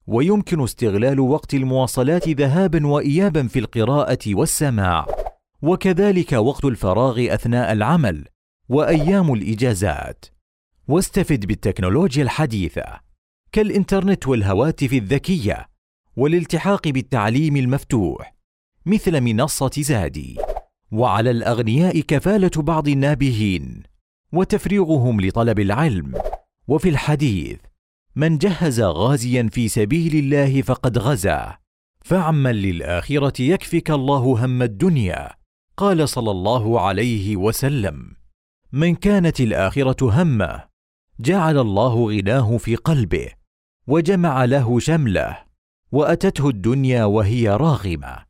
ويمكن 0.07 0.63
استغلال 0.63 1.21
وقت 1.21 1.55
المواصلات 1.55 2.29
ذهابا 2.29 2.87
وايابا 2.87 3.47
في 3.47 3.59
القراءة 3.59 4.35
والسماع. 4.35 5.07
وكذلك 5.63 6.33
وقت 6.33 6.65
الفراغ 6.65 7.35
أثناء 7.35 7.73
العمل 7.73 8.25
وأيام 8.69 9.33
الإجازات. 9.33 10.25
واستفد 10.89 11.47
بالتكنولوجيا 11.47 12.23
الحديثة 12.23 13.01
كالإنترنت 13.53 14.29
والهواتف 14.29 14.93
الذكية 14.93 15.69
والالتحاق 16.17 16.89
بالتعليم 16.89 17.57
المفتوح 17.57 18.35
مثل 18.87 19.21
منصة 19.21 19.71
زادي. 19.79 20.37
وعلى 20.93 21.31
الأغنياء 21.31 22.01
كفالة 22.01 22.51
بعض 22.57 22.89
النابهين 22.89 23.83
وتفريغهم 24.33 25.21
لطلب 25.21 25.59
العلم. 25.59 26.15
وفي 26.69 26.89
الحديث 26.89 27.59
من 28.17 28.39
جهز 28.39 28.81
غازيا 28.81 29.49
في 29.53 29.69
سبيل 29.69 30.17
الله 30.17 30.63
فقد 30.63 30.99
غزا. 30.99 31.59
فعمل 32.05 32.63
للآخرة 32.63 33.43
يكفك 33.43 33.91
الله 33.91 34.45
هم 34.45 34.63
الدنيا. 34.63 35.31
قال 35.77 36.09
صلى 36.09 36.31
الله 36.31 36.81
عليه 36.81 37.37
وسلم. 37.37 38.18
من 38.73 38.95
كانت 38.95 39.41
الآخرة 39.41 40.23
همة. 40.23 40.69
جعل 41.21 41.59
الله 41.59 42.09
غناه 42.09 42.57
في 42.57 42.77
قلبه 42.77 43.33
وجمع 43.87 44.45
له 44.45 44.79
شمله 44.79 45.45
وأتته 45.93 46.49
الدنيا 46.49 47.05
وهي 47.05 47.49
راغمة. 47.49 48.29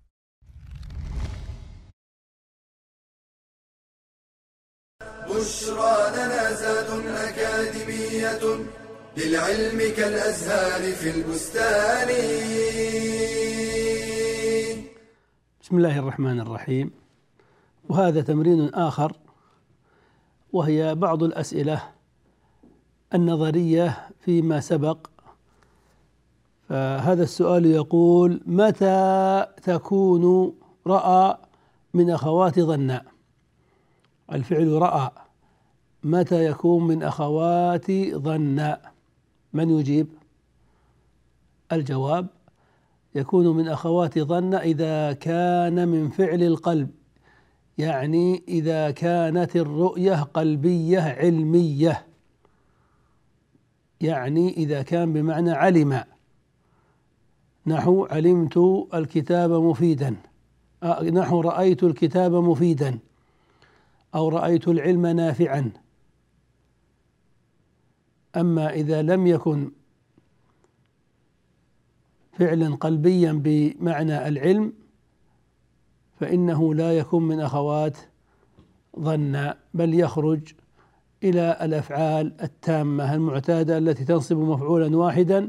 بشرى 5.28 5.96
لنا 6.16 6.52
زاد 6.52 7.06
أكاديمية 7.06 8.40
للعلم 9.16 9.78
كالأزهار 9.96 10.92
في 10.92 11.10
البستان. 11.10 12.08
بسم 15.62 15.76
الله 15.76 15.98
الرحمن 15.98 16.40
الرحيم. 16.40 16.90
وهذا 17.88 18.20
تمرين 18.20 18.74
آخر 18.74 19.12
وهي 20.52 20.94
بعض 20.94 21.22
الأسئلة 21.22 21.82
النظرية 23.14 24.08
فيما 24.20 24.60
سبق. 24.60 25.06
فهذا 26.68 27.22
السؤال 27.22 27.66
يقول 27.66 28.40
متى 28.46 29.46
تكون 29.62 30.54
رأى 30.86 31.38
من 31.94 32.10
أخوات 32.10 32.60
ظنّا؟ 32.60 33.02
الفعل 34.32 34.82
رأى. 34.82 35.10
متى 36.04 36.44
يكون 36.44 36.86
من 36.86 37.02
أخوات 37.02 37.90
ظنّا؟ 38.14 38.80
من 39.52 39.70
يجيب؟ 39.70 40.08
الجواب 41.72 42.26
يكون 43.14 43.56
من 43.56 43.68
أخوات 43.68 44.18
ظن 44.18 44.54
إذا 44.54 45.12
كان 45.12 45.88
من 45.88 46.10
فعل 46.10 46.42
القلب. 46.42 46.90
يعني 47.78 48.42
إذا 48.48 48.90
كانت 48.90 49.56
الرؤية 49.56 50.22
قلبية 50.22 51.00
علمية. 51.00 52.06
يعني 54.00 54.56
إذا 54.56 54.82
كان 54.82 55.12
بمعنى 55.12 55.50
علم. 55.50 56.04
نحو 57.66 58.04
علمت 58.04 58.56
الكتاب 58.94 59.50
مفيدا. 59.50 60.16
نحو 61.12 61.40
رأيت 61.40 61.82
الكتاب 61.82 62.34
مفيدا. 62.34 62.98
أو 64.14 64.28
رأيت 64.28 64.68
العلم 64.68 65.06
نافعا. 65.06 65.72
أما 68.36 68.70
إذا 68.70 69.02
لم 69.02 69.26
يكن 69.26 69.70
فعلا 72.32 72.74
قلبيا 72.74 73.32
بمعنى 73.32 74.28
العلم 74.28 74.72
فإنه 76.20 76.74
لا 76.74 76.98
يكون 76.98 77.22
من 77.22 77.40
أخوات 77.40 77.96
ظن 79.00 79.54
بل 79.74 79.94
يخرج 79.94 80.52
إلى 81.22 81.58
الأفعال 81.62 82.42
التامة 82.42 83.14
المعتادة 83.14 83.78
التي 83.78 84.04
تنصب 84.04 84.36
مفعولا 84.36 84.96
واحدا 84.96 85.48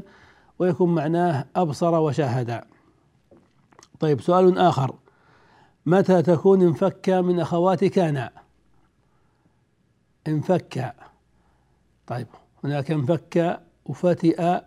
ويكون 0.58 0.94
معناه 0.94 1.44
أبصر 1.56 1.94
وشاهد. 1.94 2.60
طيب 4.00 4.20
سؤال 4.20 4.58
آخر. 4.58 4.94
متى 5.86 6.22
تكون 6.22 6.62
انفك 6.62 7.08
من 7.10 7.40
أخوات 7.40 7.84
كان؟ 7.84 8.28
انفك. 10.28 10.94
طيب 12.06 12.26
هناك 12.64 12.90
انفك 12.90 13.60
وفتئ 13.84 14.60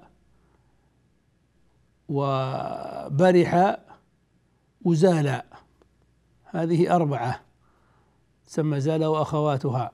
وبرح 2.10 3.78
وزال. 4.86 5.42
هذه 6.54 6.96
أربعة 6.96 7.40
تسمى 8.48 8.80
زال 8.80 9.06
وأخواتها 9.06 9.92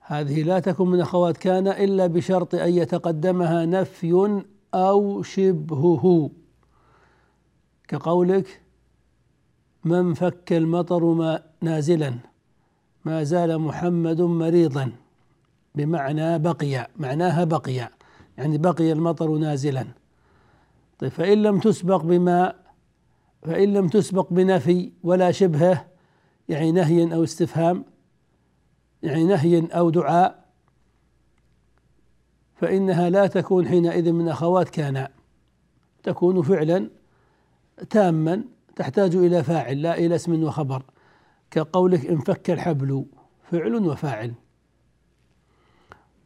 هذه 0.00 0.42
لا 0.42 0.58
تكون 0.60 0.90
من 0.90 1.00
أخوات 1.00 1.36
كان 1.36 1.68
إلا 1.68 2.06
بشرط 2.06 2.54
أن 2.54 2.72
يتقدمها 2.74 3.66
نفي 3.66 4.42
أو 4.74 5.22
شبهه. 5.22 6.30
كقولك 7.88 8.62
من 9.84 10.14
فك 10.14 10.52
المطر 10.52 11.04
ما 11.04 11.42
نازلا 11.60 12.14
ما 13.04 13.22
زال 13.22 13.58
محمد 13.58 14.20
مريضا. 14.20 14.92
بمعنى 15.74 16.38
بقي 16.38 16.88
معناها 16.96 17.44
بقي 17.44 17.90
يعني 18.38 18.58
بقي 18.58 18.92
المطر 18.92 19.30
نازلا. 19.30 19.86
طيب 20.98 21.10
فإن 21.10 21.42
لم 21.42 21.60
تسبق 21.60 22.02
بما 22.02 22.65
فإن 23.42 23.72
لم 23.72 23.88
تسبق 23.88 24.32
بنفي 24.32 24.92
ولا 25.02 25.32
شبهة 25.32 25.86
يعني 26.48 26.72
نهي 26.72 27.14
أو 27.14 27.24
استفهام 27.24 27.84
يعني 29.02 29.24
نهي 29.24 29.66
أو 29.72 29.90
دعاء 29.90 30.46
فإنها 32.54 33.10
لا 33.10 33.26
تكون 33.26 33.68
حينئذ 33.68 34.12
من 34.12 34.28
أخوات 34.28 34.68
كان 34.68 35.08
تكون 36.02 36.42
فعلا 36.42 36.90
تاما 37.90 38.44
تحتاج 38.76 39.16
إلى 39.16 39.42
فاعل 39.42 39.82
لا 39.82 39.98
إلى 39.98 40.14
اسم 40.14 40.44
وخبر. 40.44 40.82
كقولك 41.50 42.06
انفك 42.06 42.50
الحبل 42.50 43.06
فعل 43.50 43.74
وفاعل. 43.74 44.34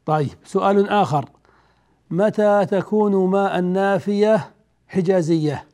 طيب 0.06 0.28
سؤال 0.44 0.88
آخر. 0.88 1.30
متى 2.10 2.66
تكون 2.66 3.30
ماء 3.30 3.58
النافية 3.58 4.54
حجازية؟ 4.88 5.69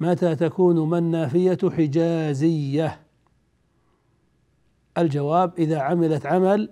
متى 0.00 0.36
تكون 0.36 0.88
ما 0.88 0.98
النافية 0.98 1.58
حجازية؟ 1.64 3.00
الجواب 4.98 5.52
إذا 5.58 5.78
عملت 5.78 6.26
عمل 6.26 6.70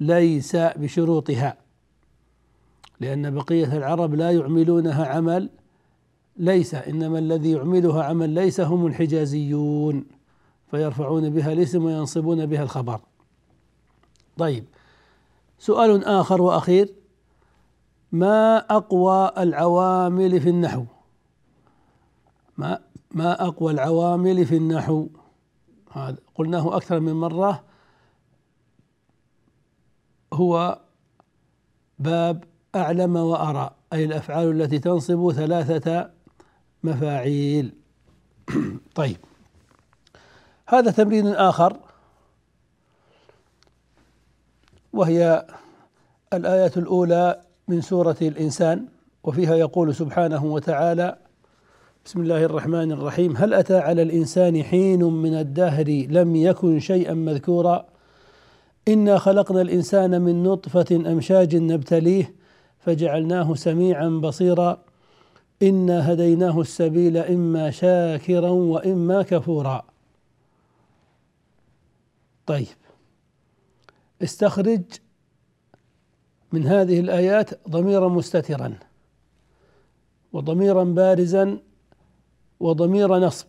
ليس 0.00 0.56
بشروطها 0.56 1.56
لأن 3.00 3.34
بقية 3.34 3.76
العرب 3.76 4.14
لا 4.14 4.30
يعملونها 4.30 5.06
عمل 5.06 5.50
ليس 6.36 6.74
إنما 6.74 7.18
الذي 7.18 7.50
يعملها 7.50 8.04
عمل 8.04 8.30
ليس 8.30 8.60
هم 8.60 8.86
الحجازيون 8.86 10.04
فيرفعون 10.70 11.30
بها 11.30 11.52
الاسم 11.52 11.84
وينصبون 11.84 12.46
بها 12.46 12.62
الخبر. 12.62 13.00
طيب 14.38 14.64
سؤال 15.58 16.04
آخر 16.04 16.42
وأخير 16.42 16.94
ما 18.12 18.56
أقوى 18.58 19.32
العوامل 19.38 20.40
في 20.40 20.48
النحو؟ 20.48 20.84
ما 22.58 22.80
ما 23.10 23.46
أقوى 23.46 23.72
العوامل 23.72 24.46
في 24.46 24.56
النحو. 24.56 25.08
هذا 25.92 26.16
قلناه 26.34 26.76
أكثر 26.76 27.00
من 27.00 27.12
مرة. 27.12 27.64
هو 30.32 30.78
باب 31.98 32.44
أعلم 32.74 33.16
وأرى 33.16 33.70
أي 33.92 34.04
الأفعال 34.04 34.62
التي 34.62 34.78
تنصب 34.78 35.32
ثلاثة 35.32 36.10
مفاعيل. 36.84 37.72
طيب. 38.94 39.16
هذا 40.66 40.90
تمرين 40.90 41.26
آخر. 41.26 41.76
وهي 44.92 45.46
الآية 46.32 46.72
الأولى 46.76 47.40
من 47.68 47.80
سورة 47.80 48.16
الإنسان. 48.22 48.88
وفيها 49.24 49.54
يقول 49.54 49.94
سبحانه 49.94 50.44
وتعالى 50.44 51.25
بسم 52.06 52.20
الله 52.20 52.44
الرحمن 52.44 52.92
الرحيم 52.92 53.36
هل 53.36 53.54
أتى 53.54 53.78
على 53.78 54.02
الإنسان 54.02 54.62
حين 54.62 55.04
من 55.04 55.34
الدهر 55.34 56.06
لم 56.10 56.36
يكن 56.36 56.80
شيئا 56.80 57.14
مذكورا 57.14 57.86
إنا 58.88 59.18
خلقنا 59.18 59.60
الإنسان 59.60 60.22
من 60.22 60.42
نطفة 60.42 60.96
أمشاج 61.12 61.56
نبتليه 61.56 62.34
فجعلناه 62.78 63.54
سميعا 63.54 64.08
بصيرا 64.08 64.82
إنا 65.62 66.12
هديناه 66.12 66.60
السبيل 66.60 67.16
إما 67.16 67.70
شاكرا 67.70 68.50
وإما 68.50 69.22
كفورا 69.22 69.84
طيب 72.46 72.66
استخرج 74.22 74.82
من 76.52 76.66
هذه 76.66 77.00
الآيات 77.00 77.68
ضميرا 77.68 78.08
مستترا 78.08 78.74
وضميرا 80.32 80.84
بارزا 80.84 81.65
وضمير 82.60 83.18
نصب. 83.18 83.46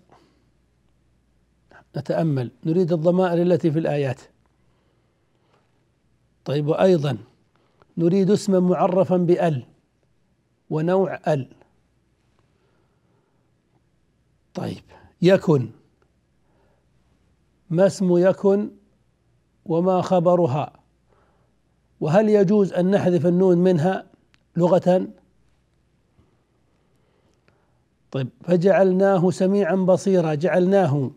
نتأمل. 1.98 2.52
نريد 2.65 2.93
الضمائر 2.93 3.41
التي 3.41 3.72
في 3.72 3.80
الآيات. 3.80 4.22
طيب 6.46 6.67
وأيضا 6.67 7.17
نريد 7.98 8.32
اسما 8.32 8.60
معرفا 8.60 9.17
بأل 9.17 9.65
ونوع 10.70 11.20
أل. 11.28 11.48
طيب 14.54 14.84
يكن. 15.22 15.70
ما 17.70 17.86
اسم 17.88 18.17
يكن 18.17 18.72
وما 19.65 20.02
خبرها؟ 20.02 20.74
وهل 22.00 22.30
يجوز 22.30 22.74
أن 22.74 22.91
نحذف 22.91 23.26
النون 23.26 23.58
منها 23.58 24.08
لغة 24.58 25.08
طيب 28.12 28.30
فجعلناه 28.43 29.32
سميعا 29.32 29.76
بصيرا 29.76 30.34
جعلناه. 30.34 31.12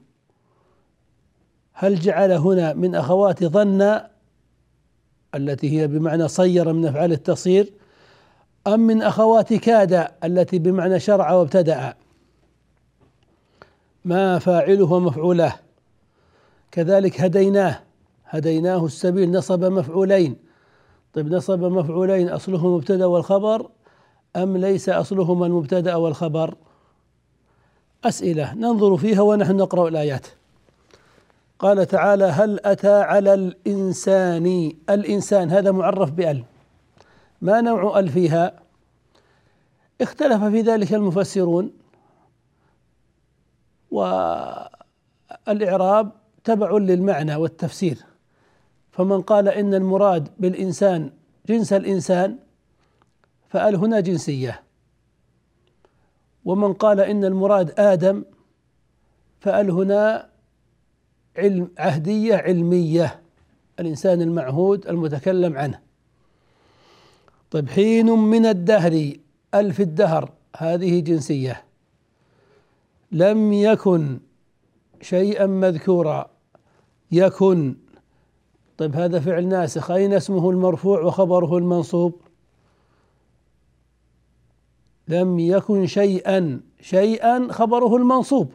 هل 1.72 2.00
جعل 2.00 2.33
هنا 2.33 2.72
من 2.72 2.94
أخوات 2.94 3.44
ظن 3.44 4.00
التي 5.35 5.81
هي 5.81 5.87
بمعنى 5.87 6.29
صير 6.29 6.72
من 6.72 6.87
أفعال 6.87 7.12
التصير 7.12 7.72
أم 8.66 8.81
من 8.81 9.03
أخوات 9.03 9.55
كاد 9.55 10.09
التي 10.24 10.59
بمعنى 10.59 11.00
شرع 11.00 11.33
وابتدأ؟ 11.33 11.94
ما 14.05 14.38
فاعله 14.38 14.92
ومفعوله 14.92 15.55
كذلك 16.70 17.20
هديناه. 17.20 17.81
هديناه 18.24 18.87
السبيل 18.87 19.31
نصب 19.31 19.64
مفعولين. 19.64 20.37
طيب 21.12 21.33
نصب 21.33 21.64
مفعولين 21.64 22.29
أصله 22.29 22.66
المبتدأ 22.66 23.07
والخبر 23.07 23.70
أم 24.37 24.57
ليس 24.57 24.88
أصلهما 24.88 25.46
المبتدأ 25.46 25.94
والخبر؟ 25.94 26.55
أسئلة 28.04 28.54
ننظر 28.54 28.96
فيها 28.96 29.20
ونحن 29.20 29.56
نقرأ 29.56 29.88
الآيات. 29.88 30.26
قال 31.58 31.86
تعالى 31.86 32.24
هل 32.24 32.60
أتى 32.64 33.02
على 33.02 33.34
الإنسان 33.34 34.72
الإنسان 34.90 35.50
هذا 35.50 35.70
معرف 35.70 36.10
بأل. 36.10 36.44
ما 37.42 37.60
نوع 37.60 37.98
أل 37.98 38.08
فيها؟ 38.08 38.60
اختلف 40.00 40.44
في 40.44 40.60
ذلك 40.60 40.94
المفسرون. 40.94 41.72
والإعراب 45.46 46.12
تبع 46.44 46.70
للمعنى 46.70 47.36
والتفسير. 47.36 47.98
فمن 48.90 49.22
قال 49.22 49.48
إن 49.48 49.74
المراد 49.74 50.28
بالإنسان 50.38 51.10
جنس 51.48 51.72
الإنسان 51.72 52.38
فأل 53.48 53.76
هنا 53.76 54.00
جنسية. 54.00 54.62
ومن 56.44 56.72
قال 56.72 57.00
إن 57.00 57.24
المراد 57.24 57.81
آدم 57.81 58.24
فأل 59.40 59.70
هنا 59.70 60.31
علم 61.37 61.70
عهدية 61.79 62.35
علمية 62.35 63.20
الإنسان 63.81 64.22
المعهود 64.22 64.87
المتكلم 64.87 65.59
عنه. 65.59 65.81
طيب 67.50 67.68
حين 67.68 68.11
من 68.11 68.46
الدهر 68.46 69.12
ال 69.55 69.72
في 69.72 69.83
الدهر 69.83 70.33
هذه 70.57 71.00
جنسية 71.00 71.64
لم 73.12 73.53
يكن 73.53 74.20
شيئا 75.00 75.46
مذكورا 75.46 76.31
يكن. 77.12 77.76
طيب 78.79 78.96
هذا 78.96 79.20
فعل 79.20 79.48
ناسخ 79.48 79.90
أين 79.90 80.12
اسمه 80.12 80.50
المرفوع 80.50 81.03
وخبره 81.03 81.59
المنصوب؟ 81.59 82.20
لم 85.10 85.38
يكن 85.38 85.86
شيئا 85.86 86.60
شيئا 86.80 87.48
خبره 87.52 87.96
المنصوب. 87.96 88.52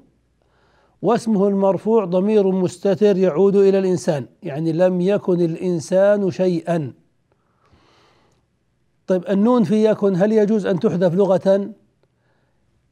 واسمه 1.02 1.48
المرفوع 1.48 2.06
ضمير 2.06 2.52
مستتر 2.52 3.18
يعود 3.18 3.56
إلى 3.56 3.80
الإنسان 3.80 4.26
يعني 4.44 4.72
لم 4.72 5.02
يكن 5.02 5.42
الإنسان 5.42 6.32
شيئا. 6.32 6.94
طيب 9.08 9.24
النون 9.30 9.64
في 9.64 9.86
يكن 9.86 10.16
هل 10.16 10.32
يجوز 10.32 10.66
أن 10.66 10.80
تحذف 10.80 11.14
لغة؟ 11.14 11.70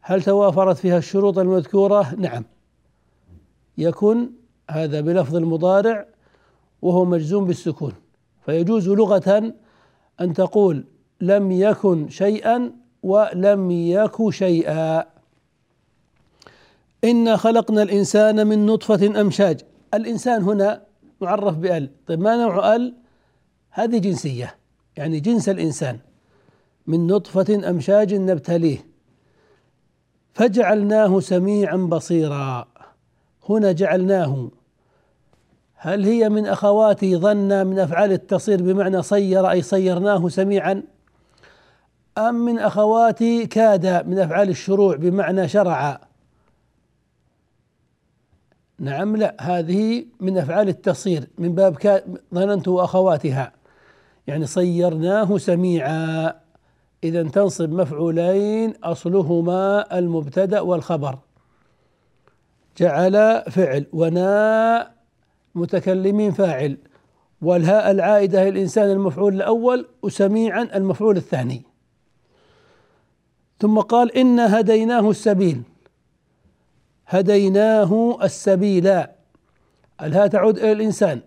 هل 0.02 0.24
توافرت 0.24 0.78
فيها 0.78 0.98
الشروط 0.98 1.40
المذكورة؟ 1.40 2.16
نعم. 2.18 2.44
يكن 3.78 4.30
هذا 4.72 5.02
بلفظ 5.02 5.36
المضارع 5.36 6.06
وهو 6.82 7.06
مجزوم 7.06 7.46
بالسكون. 7.46 7.94
فيجوز 8.46 8.90
لغة 8.90 9.54
أن 10.22 10.34
تقول 10.34 10.86
لم 11.22 11.52
يكن 11.52 12.10
شيئا 12.10 12.83
ولم 13.04 13.72
يك 13.72 14.30
شيئا. 14.30 15.06
إنا 17.04 17.38
خلقنا 17.38 17.84
الإنسان 17.84 18.48
من 18.48 18.66
نطفة 18.66 19.22
أمشاج. 19.22 19.62
الإنسان 19.94 20.42
هنا 20.42 20.82
معرف 21.22 21.56
بأل. 21.56 21.90
طيب 22.08 22.20
ما 22.20 22.36
نوع 22.36 22.76
أل؟ 22.76 22.94
هذه 23.70 23.98
جنسية. 23.98 24.56
يعني 24.98 25.20
جنس 25.20 25.50
الإنسان. 25.50 26.00
من 26.88 27.08
نطفة 27.08 27.70
أمشاج 27.70 28.14
نبتليه. 28.14 28.86
فجعلناه 30.34 31.20
سميعا 31.20 31.78
بصيرا. 31.78 32.68
هنا 33.50 33.72
جعلناه. 33.72 34.50
هل 35.76 36.04
هي 36.06 36.30
من 36.30 36.46
أخوات 36.46 37.06
ظن 37.06 37.68
من 37.68 37.80
أفعال 37.80 38.12
التصير؟ 38.12 38.62
بمعنى 38.62 39.02
صير 39.02 39.52
أي 39.52 39.62
صيرناه 39.62 40.30
سميعا. 40.30 40.84
أم 42.18 42.36
من 42.36 42.60
أخوات 42.60 43.24
كاد 43.50 44.08
من 44.08 44.20
أفعال 44.20 44.50
الشروع 44.50 44.96
بمعنى 44.96 45.48
شرع؟ 45.48 46.02
نعم 48.80 49.16
لا 49.16 49.36
هذه 49.40 50.06
من 50.20 50.38
أفعال 50.38 50.70
التصير 50.70 51.28
من 51.38 51.56
باب 51.56 52.02
ظننت 52.34 52.68
أخواتها. 52.68 53.52
يعني 54.28 54.46
صيرناه 54.46 55.38
سميعا. 55.38 56.34
إذا 57.04 57.24
تنصب 57.24 57.70
مفعولين 57.70 58.74
أصلهما 58.84 59.98
المبتدأ 59.98 60.60
والخبر. 60.60 61.18
جعل 62.78 63.44
فعل 63.52 63.86
وناء 63.94 64.94
متكلمين 65.56 66.32
فاعل. 66.32 66.78
والهاء 67.42 67.92
العائدة 67.92 68.50
للإنسان 68.50 68.90
المفعول 68.90 69.34
الأول 69.34 69.88
وسميعا 70.02 70.70
المفعول 70.76 71.18
الثاني. 71.18 71.73
ثم 73.64 73.80
قال 73.80 74.18
إنا 74.18 74.60
هديناه 74.60 75.10
السبيل. 75.10 75.62
هديناه 77.08 78.18
السبيل. 78.24 78.88
الهاء 80.02 80.28
تعود 80.28 80.58
إلى 80.58 80.72
الإنسان؟ 80.72 81.22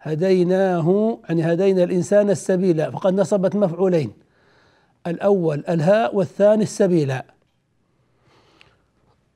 هديناه 0.00 1.18
يعني 1.28 1.52
هدينا 1.52 1.84
الإنسان 1.84 2.30
السبيل. 2.30 2.92
فقد 2.92 3.14
نصبت 3.14 3.56
مفعولين. 3.56 4.12
الأول 5.06 5.64
الهاء 5.68 6.16
والثاني 6.16 6.62
السبيل. 6.62 7.14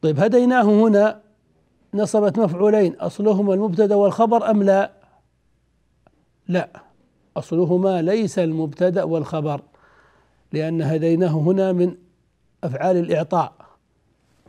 طيب 0.02 0.20
هديناه 0.20 0.62
هنا. 0.62 1.20
نصبت 1.94 2.38
مفعولين. 2.38 2.94
أصلهما 2.94 3.54
المبتدأ 3.54 3.94
والخبر 3.94 4.50
أم 4.50 4.62
لا؟ 4.62 4.90
لا. 6.48 6.68
أصلهما 7.36 8.02
ليس 8.02 8.38
المبتدأ 8.38 9.02
والخبر. 9.02 9.60
لأن 10.52 10.82
هديناه 10.82 11.28
هنا 11.28 11.72
من 11.72 11.96
أفعال 12.64 12.96
الإعطاء. 12.96 13.52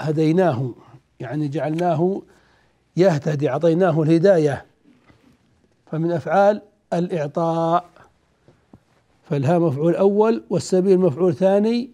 هديناه 0.02 0.74
يعني 1.20 1.48
جعلناه 1.48 2.22
يهتدي 2.98 3.50
أعطيناه 3.50 4.04
الهداية. 4.04 4.66
فمن 5.92 6.12
أفعال 6.12 6.62
الإعطاء 6.94 7.90
فالها 9.24 9.60
مفعول 9.60 9.96
أول 9.96 10.44
والسبيل 10.50 11.00
مفعول 11.00 11.36
ثاني 11.36 11.90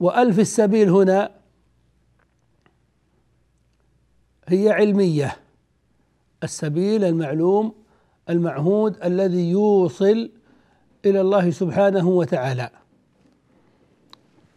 وألف 0.00 0.38
السبيل 0.38 0.90
هنا 0.90 1.30
هي 4.48 4.70
علمية. 4.70 5.36
السبيل 6.42 7.04
المعلوم 7.04 7.74
المعهود 8.30 9.04
الذي 9.04 9.50
يوصل 9.50 10.30
إلى 11.04 11.20
الله 11.20 11.50
سبحانه 11.50 12.08
وتعالى. 12.08 12.70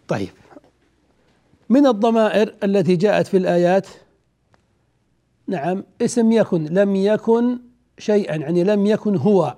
طيب. 0.10 0.30
من 1.70 1.88
الضمائر 1.88 2.56
التي 2.64 2.96
جاءت 2.96 3.28
في 3.28 3.38
الآيات؟ 3.38 3.88
نعم 5.48 5.84
اسم 6.02 6.32
يكن 6.32 6.66
لم 6.66 6.96
يكن 6.96 7.60
شيئا 7.98 8.36
يعني 8.36 8.64
لم 8.64 8.86
يكن 8.86 9.16
هو. 9.16 9.56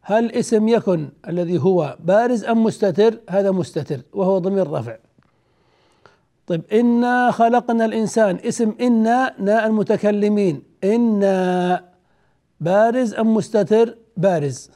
هل 0.00 0.32
اسم 0.32 0.68
يكن 0.68 1.08
الذي 1.28 1.58
هو 1.58 1.96
بارز 2.00 2.44
أم 2.44 2.64
مستتر؟ 2.64 3.20
هذا 3.30 3.50
مستتر 3.50 4.00
وهو 4.12 4.38
ضمير 4.38 4.70
رفع. 4.70 4.96
طيب 6.46 6.62
إنا 6.72 7.30
خلقنا 7.30 7.84
الإنسان. 7.84 8.36
اسم 8.36 8.74
إنا 8.80 9.34
ناء 9.38 9.66
المتكلمين. 9.66 10.62
إنا 10.84 11.84
بارز 12.60 13.14
أم 13.14 13.34
مستتر؟ 13.34 13.98
بارز. 14.16 14.70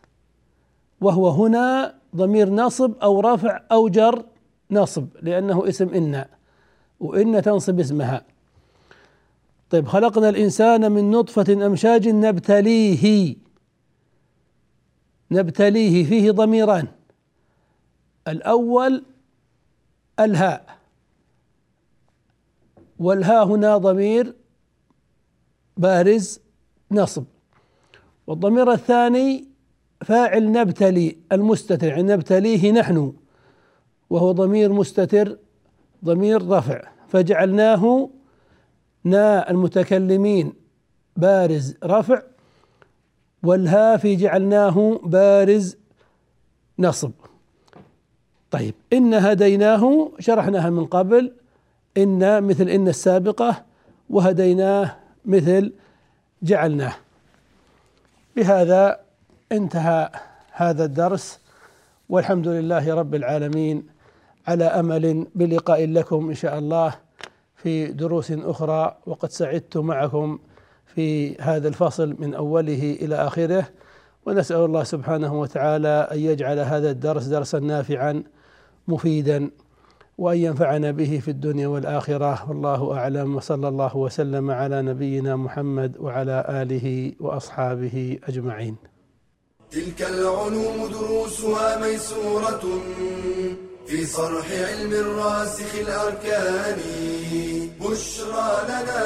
وهو 1.01 1.29
هنا 1.29 1.98
ضمير 2.17 2.51
نصب 2.51 2.95
أو 3.03 3.21
رفع 3.21 3.61
أو 3.73 3.89
جر 3.89 4.25
نصب 4.71 5.07
لأنه 5.23 5.69
اسم 5.69 5.89
إن 5.89 6.25
وإن 7.01 7.43
تنصب 7.43 7.81
اسمها. 7.81 8.25
طيب 9.71 9.87
خلقنا 9.89 10.29
الإنسان 10.29 10.93
من 10.93 11.11
نطفة 11.11 11.67
أمشاج 11.67 12.09
نبتليه. 12.09 13.37
نبتليه 15.31 16.05
فيه 16.05 16.31
ضميران. 16.31 16.89
الأول 18.29 19.05
الهاء. 20.21 20.79
والهاء 22.99 23.47
هنا 23.47 23.77
ضمير 23.77 24.35
بارز 25.77 26.41
نصب. 26.91 27.25
والضمير 28.27 28.73
الثاني 28.73 29.48
فاعل 30.05 30.53
نبتلي 30.53 31.17
المستتر 31.33 31.87
يعني 31.87 32.03
نبتليه 32.03 32.73
نحن 32.73 33.13
وهو 34.11 34.33
ضمير 34.33 34.73
مستتر 34.73 35.39
ضمير 36.05 36.49
رفع. 36.49 36.83
فجعلناه 37.09 38.11
نا 39.05 39.51
المتكلمين 39.51 40.53
بارز 41.17 41.75
رفع 41.85 42.23
والها 43.43 43.97
في 43.97 44.17
جعلناه 44.17 45.01
بارز 45.05 45.77
نصب. 46.79 47.13
طيب 48.51 48.75
إن 48.93 49.15
هديناه 49.15 50.13
شرحناها 50.19 50.71
من 50.71 50.85
قبل 50.85 51.33
إن 51.97 52.43
مثل 52.43 52.69
إن 52.69 52.89
السابقة 52.89 53.65
وهديناه 54.11 54.97
مثل 55.25 55.73
جعلناه. 56.43 56.95
بهذا 58.37 59.01
انتهى 59.53 60.11
هذا 60.53 60.85
الدرس 60.85 61.41
والحمد 62.09 62.49
لله 62.49 62.95
رب 62.95 63.15
العالمين 63.15 63.87
على 64.47 64.65
أمل 64.65 65.27
بلقاء 65.35 65.87
لكم 65.87 66.29
إن 66.29 66.35
شاء 66.35 66.59
الله 66.59 66.95
في 67.57 67.87
دروس 67.87 68.33
أخرى 68.33 68.99
وقد 69.07 69.31
سعدت 69.31 69.77
معكم 69.77 70.39
في 70.87 71.37
هذا 71.41 71.69
الفصل 71.69 72.17
من 72.19 72.35
أوله 72.35 72.99
إلى 73.03 73.15
آخره. 73.15 73.67
ونسأل 74.27 74.57
الله 74.57 74.83
سبحانه 74.83 75.41
وتعالى 75.41 76.09
أن 76.13 76.19
يجعل 76.19 76.59
هذا 76.59 76.91
الدرس 76.91 77.25
درسا 77.25 77.59
نافعا 77.59 78.23
مفيدا 78.89 79.51
وأن 80.19 80.39
ينفعنا 80.39 80.91
به 80.91 81.21
في 81.25 81.31
الدنيا 81.31 81.69
والآخرة. 81.69 82.49
والله 82.49 82.97
أعلم 82.97 83.37
وصلى 83.37 83.69
الله 83.69 83.97
وسلم 83.97 84.51
على 84.51 84.83
نبينا 84.83 85.37
محمد 85.37 85.97
وعلى 85.99 86.45
آله 86.49 87.13
وأصحابه 87.21 88.19
أجمعين. 88.29 88.77
تلك 89.73 90.03
العلوم 90.03 90.91
دروسها 90.93 91.77
ميسورة 91.77 92.83
في 93.87 94.07
صرح 94.07 94.47
علم 94.51 94.93
الراسخ 94.93 95.75
الأركان. 95.75 96.81
بشرى 97.81 98.65
لنا 98.69 99.05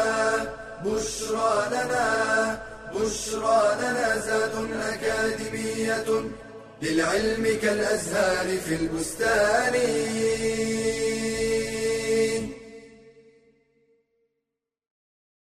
بشرى 0.84 1.66
لنا 1.70 2.62
بشرى 2.94 3.76
لنا 3.80 4.18
زاد 4.18 4.54
أكاديمية 4.92 6.04
للعلم 6.82 7.58
كالأزهار 7.62 8.58
في 8.58 8.74
البستان. 8.74 9.74